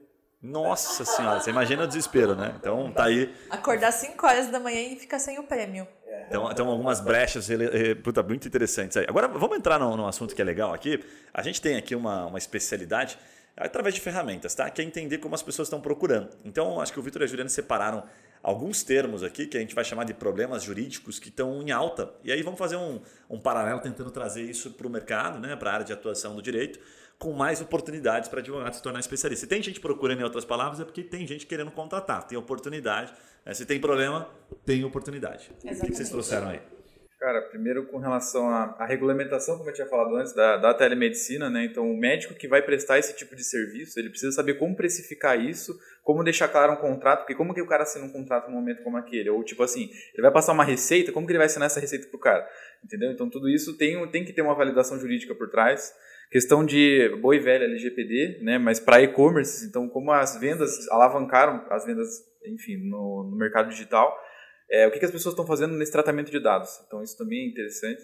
[0.45, 2.55] Nossa senhora, você imagina o desespero, né?
[2.61, 3.35] Então tá aí.
[3.49, 5.89] Acordar 5 horas da manhã e ficar sem o prêmio.
[6.29, 7.49] Então, então algumas brechas
[8.03, 9.07] puta, muito interessantes aí.
[9.09, 11.03] Agora vamos entrar num, num assunto que é legal aqui.
[11.33, 13.19] A gente tem aqui uma, uma especialidade
[13.57, 14.69] através de ferramentas, tá?
[14.69, 16.29] Que é entender como as pessoas estão procurando.
[16.45, 18.03] Então, acho que o Vitor e a Juliana separaram
[18.43, 22.13] alguns termos aqui que a gente vai chamar de problemas jurídicos que estão em alta.
[22.23, 25.57] E aí vamos fazer um, um paralelo tentando trazer isso para o mercado, né?
[25.57, 26.79] Para a área de atuação do direito,
[27.19, 29.47] com mais oportunidades para advogado se tornar especialista.
[29.47, 33.13] Se tem gente procurando, em outras palavras, é porque tem gente querendo contratar, tem oportunidade.
[33.45, 33.55] né?
[33.55, 34.29] Se tem problema,
[34.65, 35.51] tem oportunidade.
[35.51, 36.11] O que vocês Exatamente.
[36.11, 36.61] trouxeram aí?
[37.25, 41.49] Cara, primeiro com relação à, à regulamentação, como eu tinha falado antes, da, da telemedicina,
[41.49, 41.65] né?
[41.65, 45.41] Então, o médico que vai prestar esse tipo de serviço, ele precisa saber como precificar
[45.41, 48.57] isso, como deixar claro um contrato, porque como que o cara assina um contrato num
[48.57, 49.31] momento como aquele?
[49.31, 52.09] Ou, tipo assim, ele vai passar uma receita, como que ele vai assinar essa receita
[52.09, 52.47] pro cara?
[52.85, 53.11] Entendeu?
[53.11, 55.95] Então, tudo isso tem, tem que ter uma validação jurídica por trás.
[56.31, 58.59] Questão de boa e velha LGPD, né?
[58.59, 62.09] Mas para e-commerce, então, como as vendas alavancaram as vendas,
[62.47, 64.17] enfim, no, no mercado digital,
[64.71, 66.83] é, o que, que as pessoas estão fazendo nesse tratamento de dados.
[66.87, 68.03] Então, isso também é interessante.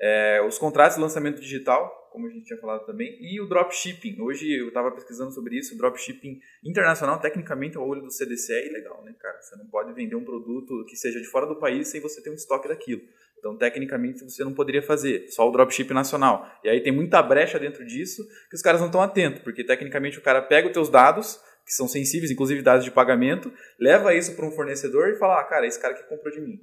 [0.00, 4.20] É, os contratos de lançamento digital, como a gente tinha falado também, e o dropshipping.
[4.20, 5.74] Hoje eu estava pesquisando sobre isso.
[5.74, 9.40] O dropshipping internacional, tecnicamente, é o olho do CDC é ilegal, né, cara?
[9.40, 12.30] Você não pode vender um produto que seja de fora do país sem você ter
[12.30, 13.02] um estoque daquilo.
[13.38, 16.46] Então, tecnicamente, você não poderia fazer, só o dropship nacional.
[16.64, 20.18] E aí tem muita brecha dentro disso que os caras não estão atentos, porque tecnicamente
[20.18, 24.34] o cara pega os teus dados, que são sensíveis, inclusive dados de pagamento, leva isso
[24.34, 26.58] para um fornecedor e fala, ah, cara, esse cara que comprou de mim.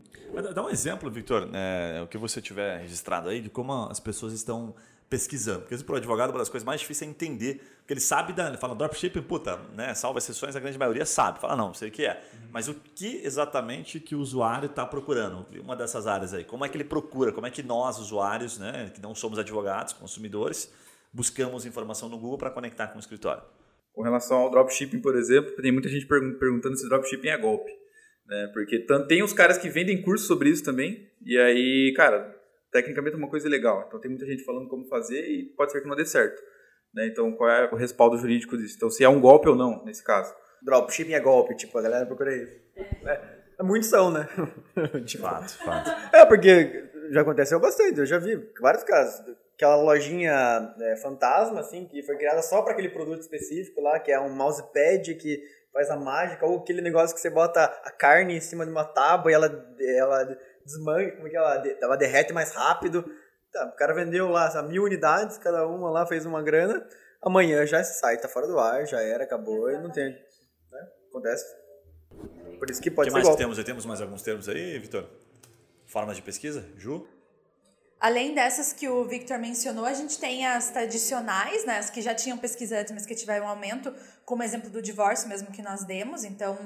[0.54, 4.34] Dá um exemplo, Victor, né, o que você tiver registrado aí, de como as pessoas
[4.34, 4.76] estão
[5.10, 5.62] pesquisando.
[5.62, 7.62] Porque para o advogado, uma das coisas mais difíceis é entender.
[7.80, 11.40] Porque ele sabe, da, ele fala dropshipping, puta, né, salva exceções, a grande maioria sabe.
[11.40, 12.24] Fala, não, sei o que é.
[12.52, 15.46] Mas o que exatamente que o usuário está procurando?
[15.62, 16.44] Uma dessas áreas aí.
[16.44, 17.32] Como é que ele procura?
[17.32, 20.72] Como é que nós, usuários, né, que não somos advogados, consumidores,
[21.14, 23.44] buscamos informação no Google para conectar com o escritório?
[23.94, 27.72] Com relação ao dropshipping, por exemplo, tem muita gente pergun- perguntando se dropshipping é golpe.
[28.28, 28.50] Né?
[28.54, 32.35] Porque tem os caras que vendem cursos sobre isso também, e aí, cara,
[32.76, 33.86] tecnicamente é uma coisa legal.
[33.88, 36.42] Então tem muita gente falando como fazer e pode ser que não dê certo.
[36.94, 37.08] Né?
[37.08, 38.76] Então qual é o respaldo jurídico disso?
[38.76, 40.34] Então se é um golpe ou não, nesse caso.
[40.62, 42.60] Dropshipping é golpe, tipo, a galera procura isso.
[43.06, 43.22] É,
[43.60, 44.28] é muitos são, né?
[45.06, 46.16] tipo, Fato, fato.
[46.16, 49.24] é, porque já aconteceu bastante, eu já vi vários casos.
[49.54, 54.12] aquela lojinha é, fantasma, assim, que foi criada só para aquele produto específico lá, que
[54.12, 58.36] é um mousepad que faz a mágica, ou aquele negócio que você bota a carne
[58.36, 62.34] em cima de uma tábua e ela, ela desmancha, como é que ela, ela derrete
[62.34, 63.06] mais rápido.
[63.52, 66.86] Tá, o cara vendeu lá sabe, mil unidades, cada uma lá fez uma grana.
[67.22, 70.12] Amanhã já sai, tá fora do ar, já era, acabou e não tem.
[70.12, 70.88] Né?
[71.10, 71.46] Acontece.
[72.60, 73.36] Por isso que pode que ser mais igual.
[73.36, 73.64] que temos?
[73.64, 75.08] Temos mais alguns termos aí, Vitor?
[75.86, 76.66] Formas de pesquisa?
[76.78, 77.08] Ju?
[78.00, 82.14] Além dessas que o Victor mencionou, a gente tem as tradicionais, né, as que já
[82.14, 83.94] tinham pesquisa antes, mas que tiveram um aumento,
[84.26, 86.24] como exemplo do divórcio mesmo que nós demos.
[86.24, 86.58] Então,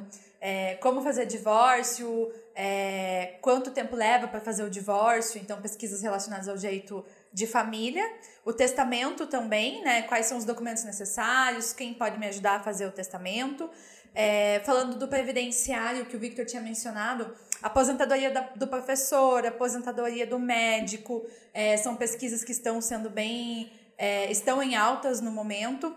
[0.42, 2.32] é, como fazer divórcio,
[2.62, 8.04] é, quanto tempo leva para fazer o divórcio, então pesquisas relacionadas ao jeito de família.
[8.44, 12.86] O testamento também, né, quais são os documentos necessários, quem pode me ajudar a fazer
[12.86, 13.70] o testamento.
[14.14, 20.38] É, falando do previdenciário que o Victor tinha mencionado, aposentadoria da, do professor, aposentadoria do
[20.38, 25.96] médico, é, são pesquisas que estão sendo bem, é, estão em altas no momento.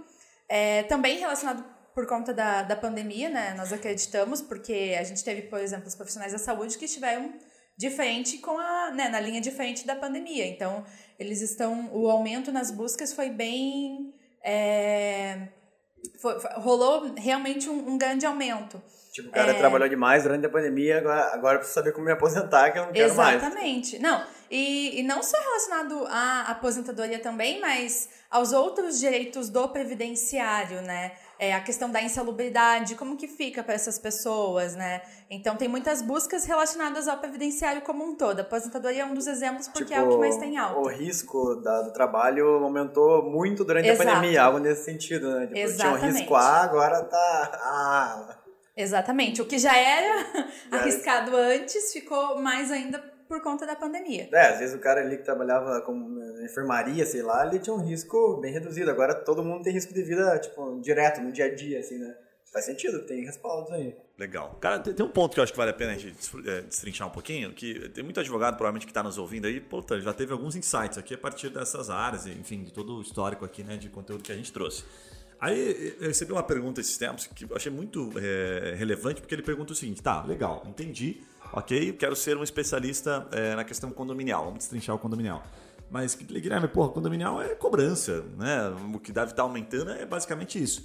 [0.49, 1.65] É, também relacionado
[1.95, 3.55] por conta da, da pandemia, né?
[3.57, 7.33] Nós acreditamos, porque a gente teve, por exemplo, os profissionais da saúde que estiveram
[7.77, 10.47] de frente com a, né, na linha de frente da pandemia.
[10.47, 10.85] Então,
[11.19, 14.13] eles estão, o aumento nas buscas foi bem,
[14.45, 15.49] é,
[16.21, 18.81] foi, rolou realmente um, um grande aumento.
[19.13, 19.55] Tipo, o cara É.
[19.55, 22.87] trabalhou demais durante a pandemia, agora, agora eu preciso saber como me aposentar, que eu
[22.87, 23.37] não quero mais.
[23.43, 23.99] Exatamente.
[23.99, 30.81] Não, e, e não só relacionado à aposentadoria também, mas aos outros direitos do previdenciário,
[30.83, 31.13] né?
[31.39, 35.03] É, a questão da insalubridade, como que fica para essas pessoas, né?
[35.29, 38.39] Então tem muitas buscas relacionadas ao previdenciário como um todo.
[38.39, 41.57] A aposentadoria é um dos exemplos porque é o que mais tem Tipo, O risco
[41.57, 44.09] da- do trabalho aumentou muito durante Exato.
[44.09, 45.41] a pandemia, algo nesse sentido, né?
[45.47, 46.19] Tipo, tinha um Exatamente.
[46.19, 47.51] risco A, agora tá.
[47.61, 48.39] Ah,
[48.77, 49.43] Exatamente.
[49.43, 50.25] O que já era
[50.71, 54.29] Já- arriscado antes ficou mais ainda por conta da pandemia.
[54.33, 57.75] É, às vezes o cara ali que trabalhava como na enfermaria, sei lá, ele tinha
[57.75, 58.91] um risco bem reduzido.
[58.91, 62.15] Agora todo mundo tem risco de vida, tipo, direto, no dia a dia, assim, né?
[62.53, 63.97] Faz sentido, tem respaldos aí.
[64.19, 64.59] Legal.
[64.61, 66.15] Cara, tem, um ponto que eu acho que vale a pena a gente
[66.47, 69.99] é, destrinchar um pouquinho, que tem muito advogado provavelmente que está nos ouvindo aí, puta,
[70.01, 73.65] já teve alguns insights aqui a partir dessas áreas, enfim, de todo o histórico aqui,
[73.65, 74.85] né, de conteúdo que a gente trouxe.
[75.41, 79.43] Aí eu recebi uma pergunta esses tempos que eu achei muito é, relevante, porque ele
[79.43, 81.23] pergunta o seguinte, tá, legal, entendi,
[81.55, 85.43] ok, quero ser um especialista é, na questão condominial, vamos destrinchar o condominial.
[85.93, 88.75] Mas, Guilherme, porra, condominial é cobrança, né?
[88.95, 90.83] O que deve estar aumentando é basicamente isso.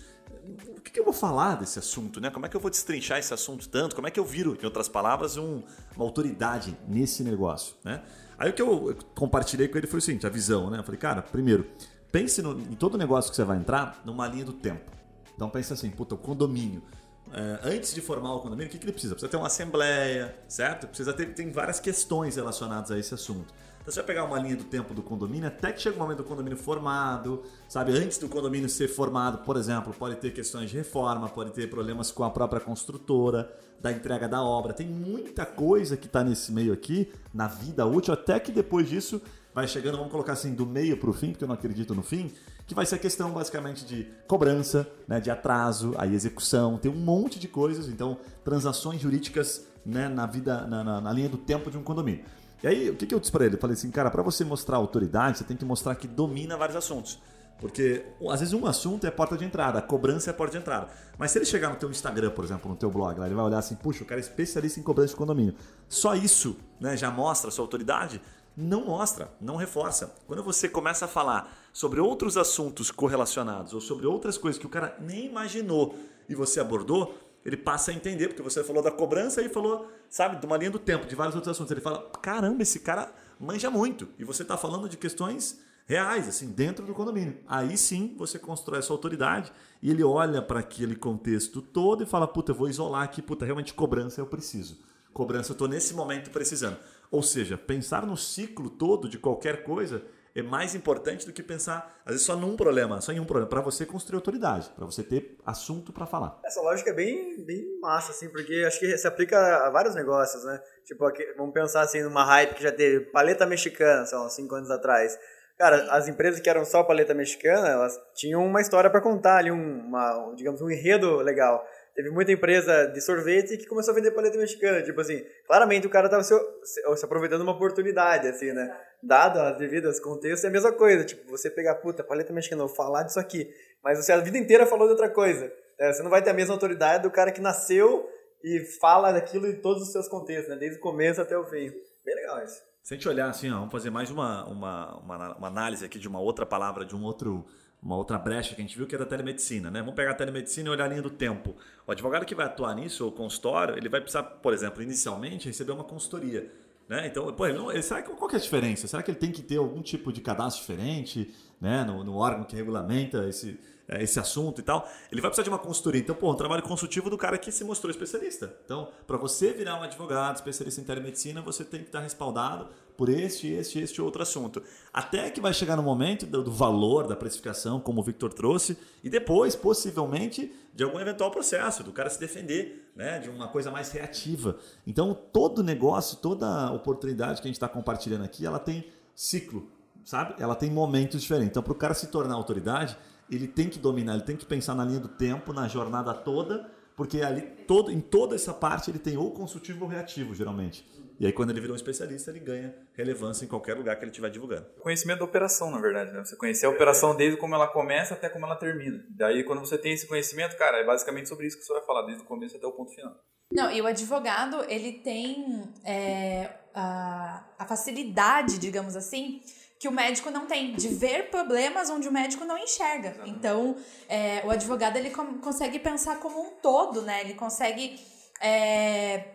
[0.75, 2.29] O que, eu vou falar desse assunto, né?
[2.29, 3.95] Como é que eu vou destrinchar esse assunto tanto?
[3.95, 5.63] Como é que eu viro, em outras palavras, um-
[5.95, 8.03] uma autoridade nesse negócio, né?
[8.37, 10.79] Aí o que eu compartilhei com ele foi o seguinte, a visão, né?
[10.79, 11.65] Eu falei, cara, primeiro,
[12.11, 14.91] pense no- em todo negócio que você vai entrar numa linha do tempo.
[15.35, 16.83] Então pensa assim, puta, o condomínio.
[17.31, 19.13] É, antes de formar o condomínio, o que, que ele precisa?
[19.13, 20.87] Precisa ter uma assembleia, certo?
[20.87, 23.53] Precisa ter tem várias questões relacionadas a esse assunto.
[23.87, 26.17] Então você vai pegar uma linha do tempo do condomínio até que chega o momento
[26.17, 27.93] do condomínio formado, sabe?
[27.93, 32.11] Antes do condomínio ser formado, por exemplo, pode ter questões de reforma, pode ter problemas
[32.11, 34.73] com a própria construtora, da entrega da obra.
[34.73, 39.21] Tem muita coisa que está nesse meio aqui, na vida útil, até que depois disso
[39.55, 42.03] vai chegando, vamos colocar assim, do meio para o fim, porque eu não acredito no
[42.03, 42.29] fim,
[42.67, 46.95] que vai ser a questão basicamente de cobrança, né, de atraso, aí execução, tem um
[46.99, 51.71] monte de coisas, então transações jurídicas né, na vida, na, na- na linha do tempo
[51.71, 52.25] de um condomínio.
[52.63, 53.55] E aí, o que, que eu disse para ele?
[53.55, 56.75] Eu falei assim, cara, para você mostrar autoridade, você tem que mostrar que domina vários
[56.75, 57.19] assuntos.
[57.59, 60.89] Porque às vezes um assunto é porta de entrada, a cobrança é porta de entrada.
[61.17, 63.45] Mas se ele chegar no teu Instagram, por exemplo, no teu blog, lá, ele vai
[63.45, 65.55] olhar assim, puxa, o cara é especialista em cobrança de condomínio.
[65.89, 68.21] Só isso né, já mostra a sua autoridade?
[68.55, 70.15] Não mostra, não reforça.
[70.27, 74.69] Quando você começa a falar sobre outros assuntos correlacionados ou sobre outras coisas que o
[74.69, 75.95] cara nem imaginou
[76.29, 80.37] e você abordou, ele passa a entender, porque você falou da cobrança e falou, sabe,
[80.37, 81.71] de uma linha do tempo, de vários outros assuntos.
[81.71, 84.07] Ele fala, caramba, esse cara manja muito.
[84.19, 87.37] E você está falando de questões reais, assim, dentro do condomínio.
[87.47, 92.27] Aí sim você constrói sua autoridade e ele olha para aquele contexto todo e fala,
[92.27, 94.77] puta, eu vou isolar aqui, puta, realmente cobrança eu preciso.
[95.13, 96.77] Cobrança eu estou nesse momento precisando.
[97.09, 100.03] Ou seja, pensar no ciclo todo de qualquer coisa
[100.39, 103.49] é mais importante do que pensar, às vezes, só num problema, só em um problema,
[103.49, 106.39] para você construir autoridade, para você ter assunto para falar.
[106.45, 110.43] Essa lógica é bem, bem massa, assim, porque acho que se aplica a vários negócios,
[110.43, 110.61] né?
[110.85, 114.69] Tipo, aqui, vamos pensar assim numa hype que já teve paleta mexicana, uns 5 anos
[114.69, 115.17] atrás.
[115.57, 119.49] Cara, as empresas que eram só paleta mexicana, elas tinham uma história para contar ali,
[119.49, 121.65] um, uma, um, digamos, um enredo legal.
[121.97, 124.83] Teve muita empresa de sorvete que começou a vender paleta mexicana.
[124.83, 126.31] Tipo assim, claramente o cara tava se,
[126.63, 128.71] se, aproveitando uma oportunidade, assim, né?
[129.01, 131.03] Dado as devidas contextos, é a mesma coisa.
[131.03, 133.51] Tipo, você pegar, puta, paleta mexicana, eu vou falar disso aqui.
[133.83, 135.51] Mas você a vida inteira falou de outra coisa.
[135.79, 138.07] É, você não vai ter a mesma autoridade do cara que nasceu
[138.43, 140.55] e fala daquilo em todos os seus contextos, né?
[140.55, 141.71] Desde o começo até o fim.
[142.05, 142.61] Bem legal isso.
[142.83, 145.99] Se a gente olhar assim, ó, vamos fazer mais uma, uma, uma, uma, análise aqui
[145.99, 147.45] de uma outra palavra, de um outro,
[147.81, 149.79] uma outra brecha que a gente viu que é da telemedicina, né?
[149.79, 151.55] Vamos pegar a telemedicina e olhar a linha do tempo.
[151.85, 155.71] O advogado que vai atuar nisso, ou consultório, ele vai precisar, por exemplo, inicialmente receber
[155.71, 156.51] uma consultoria.
[156.89, 157.07] Né?
[157.07, 158.87] Então, pô, ele, será que, qual que é a diferença?
[158.87, 161.83] Será que ele tem que ter algum tipo de cadastro diferente né?
[161.83, 165.49] no, no órgão que regulamenta esse, é, esse assunto e tal, ele vai precisar de
[165.49, 166.01] uma consultoria.
[166.01, 168.53] Então, pô, um trabalho consultivo do cara que se mostrou especialista.
[168.65, 172.67] Então, para você virar um advogado especialista em telemedicina, você tem que estar respaldado
[172.97, 174.61] por este, este, este outro assunto.
[174.91, 178.77] Até que vai chegar no momento do, do valor da precificação, como o Victor trouxe,
[179.03, 183.69] e depois, possivelmente, de algum eventual processo, do cara se defender, né, de uma coisa
[183.69, 184.57] mais reativa.
[184.85, 188.85] Então, todo negócio, toda oportunidade que a gente está compartilhando aqui, ela tem
[189.15, 189.71] ciclo,
[190.03, 190.35] sabe?
[190.39, 191.51] Ela tem momentos diferentes.
[191.51, 192.97] Então, para o cara se tornar autoridade,
[193.29, 196.69] ele tem que dominar, ele tem que pensar na linha do tempo, na jornada toda,
[196.95, 200.85] porque ali todo, em toda essa parte ele tem ou consultivo ou reativo, geralmente.
[201.19, 204.11] E aí, quando ele vira um especialista, ele ganha relevância em qualquer lugar que ele
[204.11, 204.67] estiver divulgando.
[204.79, 206.11] Conhecimento da operação, na verdade.
[206.11, 206.23] Né?
[206.23, 209.03] Você conhecer a operação desde como ela começa até como ela termina.
[209.09, 212.03] Daí, quando você tem esse conhecimento, cara, é basicamente sobre isso que você vai falar,
[212.03, 213.15] desde o começo até o ponto final.
[213.51, 219.41] Não, e o advogado, ele tem é, a, a facilidade, digamos assim,
[219.79, 223.15] que o médico não tem, de ver problemas onde o médico não enxerga.
[223.25, 223.75] Então,
[224.09, 227.21] é, o advogado ele consegue pensar como um todo, né?
[227.21, 227.99] Ele consegue
[228.41, 229.25] é,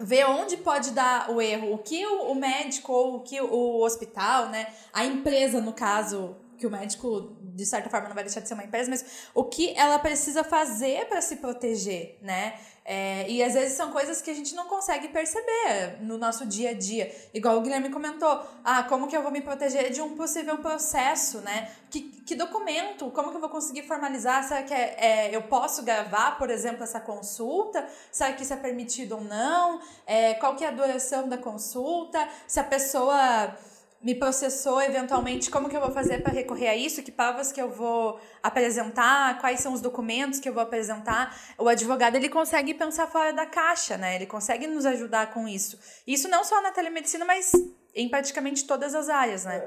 [0.00, 3.80] ver onde pode dar o erro, o que o, o médico ou o que o
[3.82, 4.66] hospital, né?
[4.92, 8.54] A empresa, no caso, que o médico, de certa forma, não vai deixar de ser
[8.54, 9.04] uma empresa, mas
[9.34, 12.58] o que ela precisa fazer para se proteger, né?
[12.90, 16.70] É, e às vezes são coisas que a gente não consegue perceber no nosso dia
[16.70, 17.14] a dia.
[17.34, 21.42] Igual o Guilherme comentou, ah, como que eu vou me proteger de um possível processo,
[21.42, 21.70] né?
[21.90, 23.10] Que, que documento?
[23.10, 24.42] Como que eu vou conseguir formalizar?
[24.42, 27.86] Será que é, é, eu posso gravar, por exemplo, essa consulta?
[28.10, 29.82] Será que isso é permitido ou não?
[30.06, 32.26] É, qual que é a duração da consulta?
[32.46, 33.54] Se a pessoa
[34.00, 37.02] me processou eventualmente, como que eu vou fazer para recorrer a isso?
[37.02, 39.40] Que provas que eu vou apresentar?
[39.40, 41.36] Quais são os documentos que eu vou apresentar?
[41.58, 44.14] O advogado ele consegue pensar fora da caixa, né?
[44.14, 45.78] Ele consegue nos ajudar com isso.
[46.06, 47.52] Isso não só na telemedicina, mas
[47.94, 49.64] em praticamente todas as áreas, né?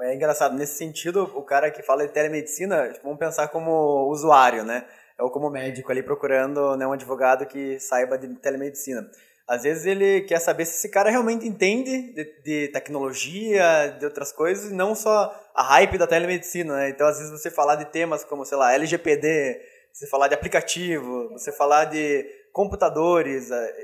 [0.00, 4.08] É, é engraçado, nesse sentido, o cara que fala de telemedicina, tipo, vamos pensar como
[4.10, 4.86] usuário, né?
[5.18, 9.06] Ou como médico ali procurando né, um advogado que saiba de telemedicina.
[9.48, 14.32] Às vezes ele quer saber se esse cara realmente entende de, de, tecnologia, de outras
[14.32, 16.88] coisas, e não só a hype da telemedicina, né?
[16.88, 19.60] Então, às vezes você falar de temas como, sei lá, LGPD,
[19.92, 23.74] você falar de aplicativo, você falar de computadores, é,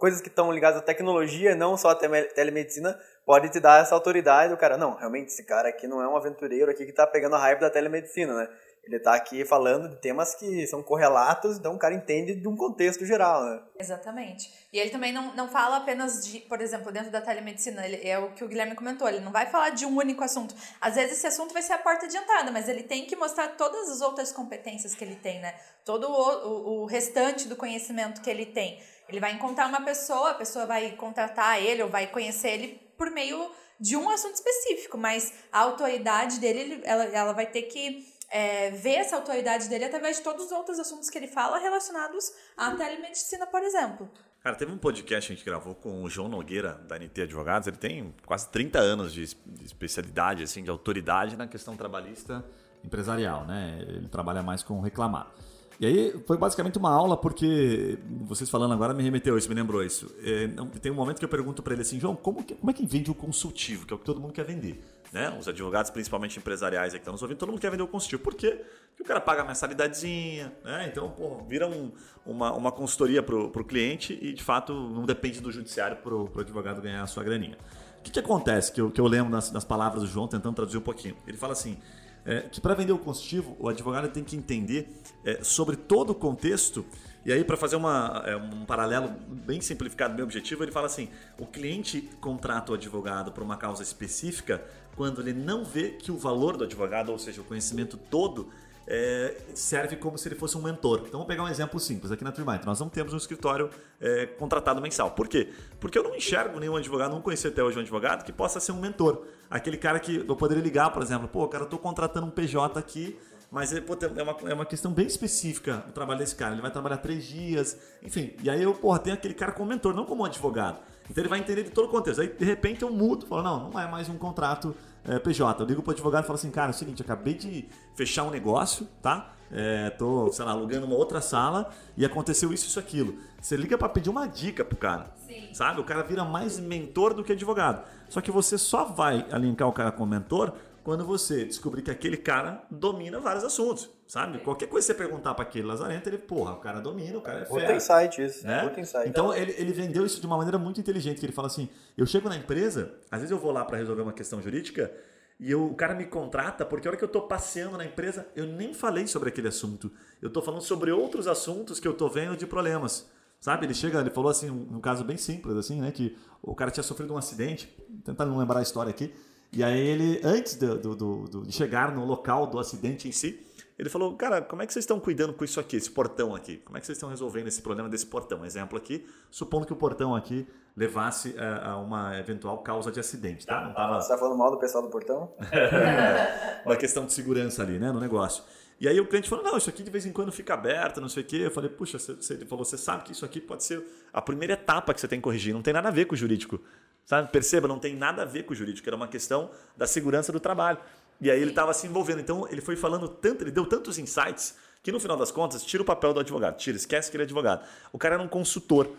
[0.00, 4.54] coisas que estão ligadas à tecnologia, não só à telemedicina, pode te dar essa autoridade.
[4.54, 7.36] O cara, não, realmente esse cara aqui não é um aventureiro aqui que está pegando
[7.36, 8.48] a hype da telemedicina, né?
[8.84, 12.56] Ele está aqui falando de temas que são correlatos, então o cara entende de um
[12.56, 13.62] contexto geral, né?
[13.78, 14.52] Exatamente.
[14.72, 18.18] E ele também não, não fala apenas de, por exemplo, dentro da telemedicina, ele, é
[18.18, 20.54] o que o Guilherme comentou, ele não vai falar de um único assunto.
[20.80, 23.48] Às vezes esse assunto vai ser a porta de entrada, mas ele tem que mostrar
[23.56, 25.54] todas as outras competências que ele tem, né?
[25.84, 28.82] Todo o, o, o restante do conhecimento que ele tem.
[29.08, 33.10] Ele vai encontrar uma pessoa, a pessoa vai contratar ele ou vai conhecer ele por
[33.10, 38.70] meio de um assunto específico, mas a autoridade dele, ela, ela vai ter que é,
[38.70, 42.70] ver essa autoridade dele através de todos os outros assuntos que ele fala relacionados à
[42.70, 44.10] telemedicina, por exemplo.
[44.40, 47.68] Cara, teve um podcast que a gente gravou com o João Nogueira, da NT Advogados.
[47.68, 52.42] Ele tem quase 30 anos de, de especialidade, assim, de autoridade na questão trabalhista
[52.82, 53.84] empresarial, né?
[53.86, 55.30] Ele trabalha mais com reclamar.
[55.78, 59.84] E aí foi basicamente uma aula, porque vocês falando agora me remeteu isso, me lembrou
[59.84, 60.12] isso.
[60.22, 60.48] É,
[60.80, 62.86] tem um momento que eu pergunto para ele assim, João, como, que, como é que
[62.86, 64.82] vende o consultivo, que é o que todo mundo quer vender?
[65.12, 65.36] Né?
[65.38, 68.22] Os advogados, principalmente empresariais que estão nos ouvindo, todo mundo quer vender o consultivo.
[68.22, 68.64] Por quê?
[68.88, 70.88] Porque o cara paga a mensalidadezinha, né?
[70.90, 71.92] Então, pô, vira um,
[72.24, 76.40] uma, uma consultoria para o cliente e, de fato, não depende do judiciário para o
[76.40, 77.58] advogado ganhar a sua graninha.
[77.98, 80.54] O que, que acontece, que eu, que eu lembro nas, nas palavras do João, tentando
[80.54, 81.16] traduzir um pouquinho?
[81.26, 81.76] Ele fala assim,
[82.24, 84.88] é, que para vender o consultivo, o advogado tem que entender
[85.24, 86.84] é, sobre todo o contexto
[87.24, 91.08] e aí, para fazer uma, é, um paralelo bem simplificado, bem objetivo, ele fala assim:
[91.38, 94.62] o cliente contrata o advogado para uma causa específica
[94.96, 98.50] quando ele não vê que o valor do advogado, ou seja, o conhecimento todo,
[98.86, 100.98] é, serve como se ele fosse um mentor.
[101.00, 102.10] Então, vamos pegar um exemplo simples.
[102.10, 103.70] Aqui na TreeMind, nós não temos um escritório
[104.00, 105.12] é, contratado mensal.
[105.12, 105.48] Por quê?
[105.78, 108.72] Porque eu não enxergo nenhum advogado, não conheci até hoje um advogado que possa ser
[108.72, 109.24] um mentor.
[109.48, 112.78] Aquele cara que eu poderia ligar, por exemplo, pô, cara, eu estou contratando um PJ
[112.78, 113.16] aqui
[113.52, 116.54] mas pô, é, uma, é uma questão bem específica o trabalho desse cara.
[116.54, 118.32] Ele vai trabalhar três dias, enfim.
[118.42, 120.78] E aí eu, porra, tenho aquele cara como mentor, não como advogado.
[121.10, 122.22] Então ele vai entender de todo o contexto.
[122.22, 124.74] Aí de repente eu mudo, falo, não, não é mais um contrato
[125.04, 125.62] é, PJ.
[125.62, 128.30] Eu ligo pro advogado e falo assim, cara, é o seguinte, acabei de fechar um
[128.30, 129.34] negócio, tá?
[129.54, 133.18] É, tô, sei lá, alugando uma outra sala e aconteceu isso, isso, aquilo.
[133.38, 135.12] Você liga para pedir uma dica pro cara.
[135.26, 135.50] Sim.
[135.52, 135.78] Sabe?
[135.78, 137.86] O cara vira mais mentor do que advogado.
[138.08, 142.16] Só que você só vai alinhar o cara com mentor quando você descobrir que aquele
[142.16, 144.38] cara domina vários assuntos, sabe?
[144.38, 147.40] Qualquer coisa que você perguntar para aquele lazarento, ele, porra, o cara domina, o cara
[147.40, 147.60] é fera.
[147.60, 148.64] Outro insight isso, né?
[148.64, 149.08] Outro insight.
[149.08, 152.04] Então, ele, ele vendeu isso de uma maneira muito inteligente, que ele fala assim, eu
[152.06, 154.92] chego na empresa, às vezes eu vou lá para resolver uma questão jurídica,
[155.38, 158.26] e eu, o cara me contrata porque a hora que eu estou passeando na empresa,
[158.36, 159.90] eu nem falei sobre aquele assunto.
[160.20, 163.10] Eu estou falando sobre outros assuntos que eu estou vendo de problemas.
[163.40, 163.66] Sabe?
[163.66, 165.90] Ele chega, ele falou assim, um, um caso bem simples, assim, né?
[165.90, 169.12] Que o cara tinha sofrido um acidente, tentando lembrar a história aqui.
[169.52, 173.38] E aí ele, antes do, do, do, de chegar no local do acidente em si,
[173.78, 176.58] ele falou, cara, como é que vocês estão cuidando com isso aqui, esse portão aqui?
[176.58, 178.44] Como é que vocês estão resolvendo esse problema desse portão?
[178.44, 180.46] Exemplo aqui, supondo que o portão aqui
[180.76, 183.60] levasse a, é, a uma eventual causa de acidente, tá?
[183.60, 183.94] Não tava...
[183.94, 185.32] Você está falando mal do pessoal do portão?
[186.64, 188.42] uma questão de segurança ali, né, no negócio.
[188.80, 191.08] E aí o cliente falou, não, isso aqui de vez em quando fica aberto, não
[191.08, 191.36] sei o quê.
[191.36, 194.54] Eu falei, puxa, você, ele falou, você sabe que isso aqui pode ser a primeira
[194.54, 196.60] etapa que você tem que corrigir, não tem nada a ver com o jurídico.
[197.04, 197.30] Sabe?
[197.30, 200.40] Perceba, não tem nada a ver com o jurídico, era uma questão da segurança do
[200.40, 200.78] trabalho.
[201.20, 202.20] E aí ele estava se envolvendo.
[202.20, 205.82] Então ele foi falando tanto, ele deu tantos insights que no final das contas, tira
[205.82, 207.64] o papel do advogado, tira, esquece que ele é advogado.
[207.92, 208.90] O cara era um consultor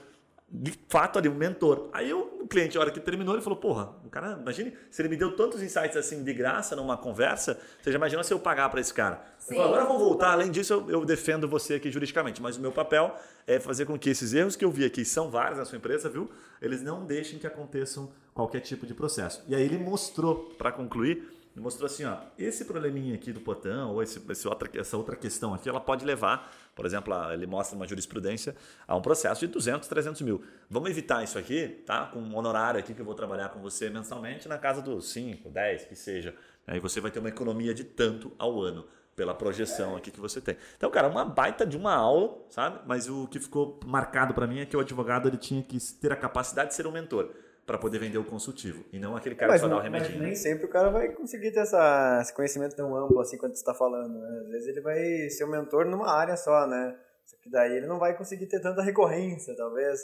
[0.49, 1.89] de fato ali, um mentor.
[1.91, 5.09] Aí o cliente, a hora que terminou, ele falou: Porra, o cara, imagine, se ele
[5.09, 8.69] me deu tantos insights assim de graça numa conversa, você já imagina se eu pagar
[8.69, 9.21] para esse cara.
[9.39, 9.59] Sim.
[9.59, 13.13] Agora vou voltar, além disso, eu, eu, defendo você aqui juridicamente, mas o meu papel
[13.47, 16.07] é fazer com que esses erros que eu vi aqui, são vários na sua empresa,
[16.07, 16.29] viu?
[16.61, 19.43] Eles não deixem que aconteçam qualquer tipo de processo.
[19.47, 24.01] E aí ele mostrou, para concluir, mostrou assim, ó, esse probleminha aqui do potão, ou
[24.01, 27.87] esse, esse outra, essa outra questão aqui, ela pode levar, por exemplo, ele mostra uma
[27.87, 28.55] jurisprudência
[28.87, 30.43] a um processo de 200, 300 mil.
[30.67, 32.07] Vamos evitar isso aqui, tá?
[32.07, 35.47] Com um honorário aqui que eu vou trabalhar com você mensalmente na casa dos 5,
[35.49, 36.33] 10, que seja.
[36.65, 40.41] Aí você vai ter uma economia de tanto ao ano pela projeção aqui que você
[40.41, 40.57] tem.
[40.75, 42.79] Então, cara, uma baita de uma aula, sabe?
[42.87, 46.11] Mas o que ficou marcado para mim é que o advogado ele tinha que ter
[46.11, 47.29] a capacidade de ser um mentor
[47.65, 50.21] para poder vender o consultivo e não aquele cara mas, que só dá o remedinho.
[50.21, 53.61] nem sempre o cara vai conseguir ter essa, esse conhecimento tão amplo assim quanto você
[53.61, 54.19] está falando.
[54.19, 54.39] Né?
[54.41, 56.95] Às vezes ele vai ser um mentor numa área só, né?
[57.25, 60.01] Só que daí ele não vai conseguir ter tanta recorrência, talvez.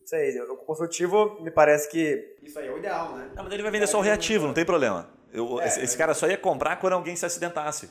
[0.00, 3.30] Não sei, o consultivo me parece que isso aí é o ideal, né?
[3.34, 5.08] Não, mas ele vai vender só o reativo, não tem problema.
[5.32, 7.90] Eu, é, esse, esse, cara só ia comprar quando alguém se acidentasse.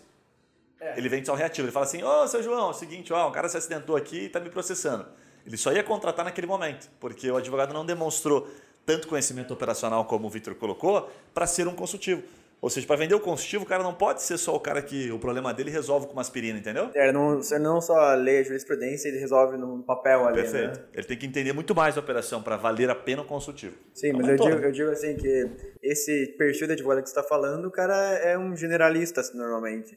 [0.80, 0.98] É.
[0.98, 1.66] Ele vende só o reativo.
[1.66, 3.96] Ele fala assim: Ô, oh, seu João, é o seguinte, ó, um cara se acidentou
[3.96, 5.08] aqui e está me processando.
[5.46, 8.48] Ele só ia contratar naquele momento, porque o advogado não demonstrou
[8.88, 12.24] tanto conhecimento operacional como o Victor colocou, para ser um consultivo.
[12.60, 15.12] Ou seja, para vender o consultivo, o cara não pode ser só o cara que
[15.12, 16.90] o problema dele resolve com uma aspirina, entendeu?
[16.96, 20.42] É, não, você não só lê a jurisprudência, ele resolve no papel ali.
[20.42, 20.80] Perfeito.
[20.80, 20.86] Né?
[20.94, 23.76] Ele tem que entender muito mais a operação para valer a pena o consultivo.
[23.94, 25.52] Sim, é mas eu digo, eu digo, assim que
[25.84, 29.96] esse perfil de advogado que você está falando, o cara é um generalista assim, normalmente.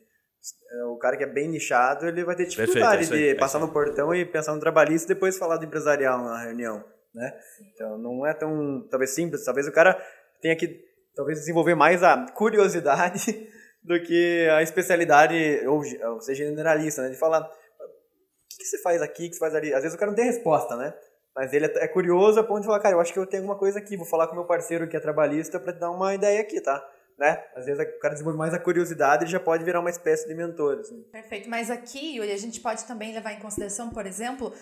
[0.72, 3.58] É, o cara que é bem nichado, ele vai ter dificuldade Perfeito, é de passar
[3.58, 6.84] no portão e pensar no trabalhista e depois falar do empresarial na reunião
[7.14, 7.32] né?
[7.72, 10.00] Então não é tão, talvez simples, talvez o cara
[10.40, 10.80] tenha que
[11.14, 13.48] talvez desenvolver mais a curiosidade
[13.82, 15.34] do que a especialidade,
[15.66, 15.82] ou,
[16.12, 17.10] ou seja, generalista, né?
[17.10, 17.48] De falar, o
[18.48, 19.72] que, você faz aqui, o que você faz ali?
[19.72, 20.94] Às vezes o cara não tem resposta, né?
[21.34, 23.42] Mas ele é, é curioso a ponto de falar, cara, eu acho que eu tenho
[23.42, 26.14] alguma coisa aqui, vou falar com meu parceiro que é trabalhista para te dar uma
[26.14, 26.84] ideia aqui, tá?
[27.20, 27.38] Né?
[27.54, 30.34] Às vezes o cara desenvolve mais a curiosidade e já pode virar uma espécie de
[30.34, 30.78] mentor.
[30.78, 31.02] Assim.
[31.12, 34.54] Perfeito, mas aqui, Yuri, a gente pode também levar em consideração, por exemplo,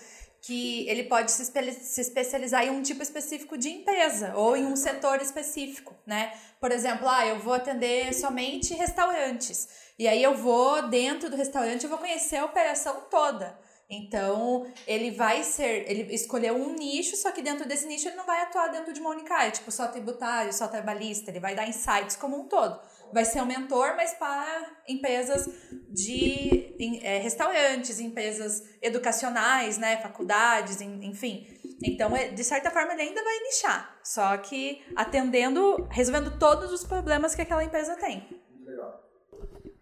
[0.42, 4.66] que ele pode se, espe se especializar em um tipo específico de empresa ou em
[4.66, 6.32] um setor específico, né?
[6.60, 9.68] Por exemplo, ah, eu vou atender somente restaurantes.
[9.96, 13.56] E aí eu vou dentro do restaurante, eu vou conhecer a operação toda.
[13.90, 18.26] Então, ele vai ser, ele escolheu um nicho, só que dentro desse nicho ele não
[18.26, 21.66] vai atuar dentro de uma única área, tipo só tributário, só trabalhista, ele vai dar
[21.66, 22.78] insights como um todo
[23.12, 25.48] vai ser um mentor, mas para empresas
[25.88, 31.46] de em, é, restaurantes, empresas educacionais, né, faculdades, enfim.
[31.82, 36.84] Então, é, de certa forma, ele ainda vai nichar, só que atendendo, resolvendo todos os
[36.84, 38.28] problemas que aquela empresa tem.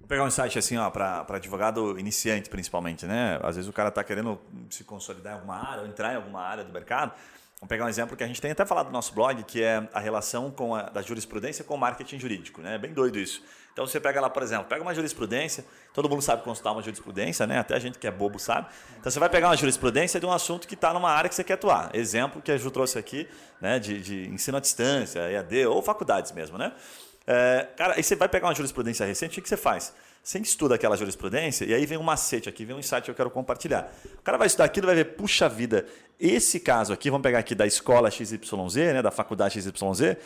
[0.06, 3.40] Vou pegar um insight assim, ó, para advogado iniciante, principalmente, né?
[3.42, 4.38] Às vezes o cara está querendo
[4.70, 7.10] se consolidar em alguma área, ou entrar em alguma área do mercado.
[7.58, 9.88] Vamos pegar um exemplo que a gente tem até falado no nosso blog, que é
[9.92, 12.62] a relação com a, da jurisprudência com o marketing jurídico.
[12.62, 12.76] Né?
[12.76, 13.42] É bem doido isso.
[13.72, 17.44] Então você pega lá, por exemplo, pega uma jurisprudência, todo mundo sabe consultar uma jurisprudência,
[17.44, 17.58] né?
[17.58, 18.68] até a gente que é bobo sabe.
[19.00, 21.42] Então você vai pegar uma jurisprudência de um assunto que está numa área que você
[21.42, 21.90] quer atuar.
[21.92, 23.28] Exemplo que a Ju trouxe aqui,
[23.60, 23.80] né?
[23.80, 26.56] de, de ensino à distância, EAD ou faculdades mesmo.
[26.56, 26.72] Né?
[27.26, 29.92] É, cara, aí você vai pegar uma jurisprudência recente, o que você faz?
[30.22, 33.14] Você estuda aquela jurisprudência e aí vem um macete aqui, vem um insight que eu
[33.14, 33.92] quero compartilhar.
[34.18, 35.86] O cara vai estudar aquilo e vai ver, puxa vida,
[36.18, 40.16] esse caso aqui, vamos pegar aqui da escola XYZ, né, da faculdade XYZ,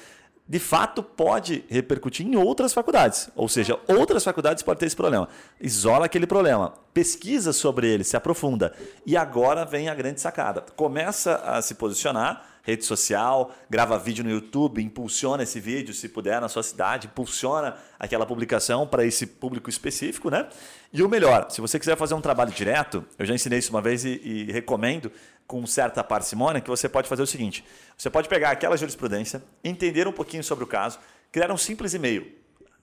[0.50, 3.30] de fato pode repercutir em outras faculdades.
[3.36, 5.28] Ou seja, outras faculdades podem ter esse problema.
[5.60, 8.74] Isola aquele problema, pesquisa sobre ele, se aprofunda.
[9.06, 10.64] E agora vem a grande sacada.
[10.74, 16.40] Começa a se posicionar, rede social, grava vídeo no YouTube, impulsiona esse vídeo, se puder,
[16.40, 20.48] na sua cidade, impulsiona aquela publicação para esse público específico, né?
[20.92, 23.80] E o melhor, se você quiser fazer um trabalho direto, eu já ensinei isso uma
[23.80, 25.10] vez e, e recomendo
[25.46, 27.64] com certa parcimônia que você pode fazer o seguinte:
[27.96, 30.98] você pode pegar aquela jurisprudência, entender um pouquinho sobre o caso,
[31.32, 32.40] criar um simples e-mail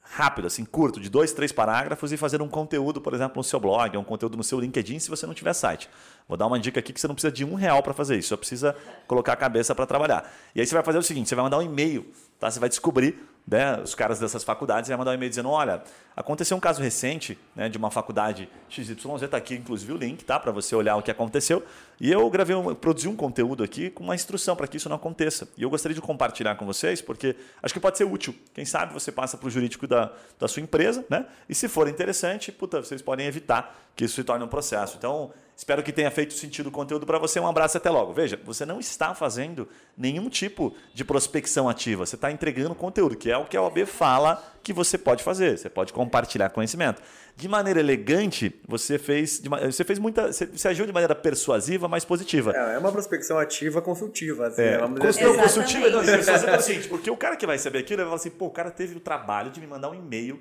[0.09, 3.59] rápido, assim, curto, de dois, três parágrafos e fazer um conteúdo, por exemplo, no seu
[3.59, 5.89] blog, um conteúdo no seu LinkedIn, se você não tiver site.
[6.27, 8.29] Vou dar uma dica aqui que você não precisa de um real para fazer isso,
[8.29, 8.75] só precisa
[9.07, 10.29] colocar a cabeça para trabalhar.
[10.53, 12.05] E aí você vai fazer o seguinte: você vai mandar um e-mail,
[12.37, 12.51] tá?
[12.51, 13.17] Você vai descobrir
[13.47, 15.81] né, os caras dessas faculdades vai mandar um e-mail dizendo: olha,
[16.13, 20.37] aconteceu um caso recente né, de uma faculdade XYZ, está aqui inclusive o link tá,
[20.37, 21.63] para você olhar o que aconteceu.
[21.97, 24.97] E eu gravei, um, produzi um conteúdo aqui com uma instrução para que isso não
[24.97, 25.47] aconteça.
[25.55, 28.35] E eu gostaria de compartilhar com vocês, porque acho que pode ser útil.
[28.53, 31.25] Quem sabe você passa para o jurídico da, da sua empresa, né?
[31.47, 34.97] E se for interessante, puta, vocês podem evitar que isso se torne um processo.
[34.97, 37.39] Então, Espero que tenha feito sentido o conteúdo para você.
[37.39, 38.13] Um abraço e até logo.
[38.13, 42.05] Veja, você não está fazendo nenhum tipo de prospecção ativa.
[42.05, 45.57] Você está entregando conteúdo, que é o que a OAB fala que você pode fazer.
[45.57, 47.01] Você pode compartilhar conhecimento.
[47.35, 52.53] De maneira elegante, você fez, você fez muita, você, agiu de maneira persuasiva, mas positiva.
[52.55, 54.49] É, é uma prospecção ativa consultiva.
[54.49, 55.37] Assim, é, dizer assim.
[55.41, 58.51] consultiva, não, assim, porque o cara que vai saber aquilo vai falar assim, pô, o
[58.51, 60.39] cara teve o trabalho de me mandar um e-mail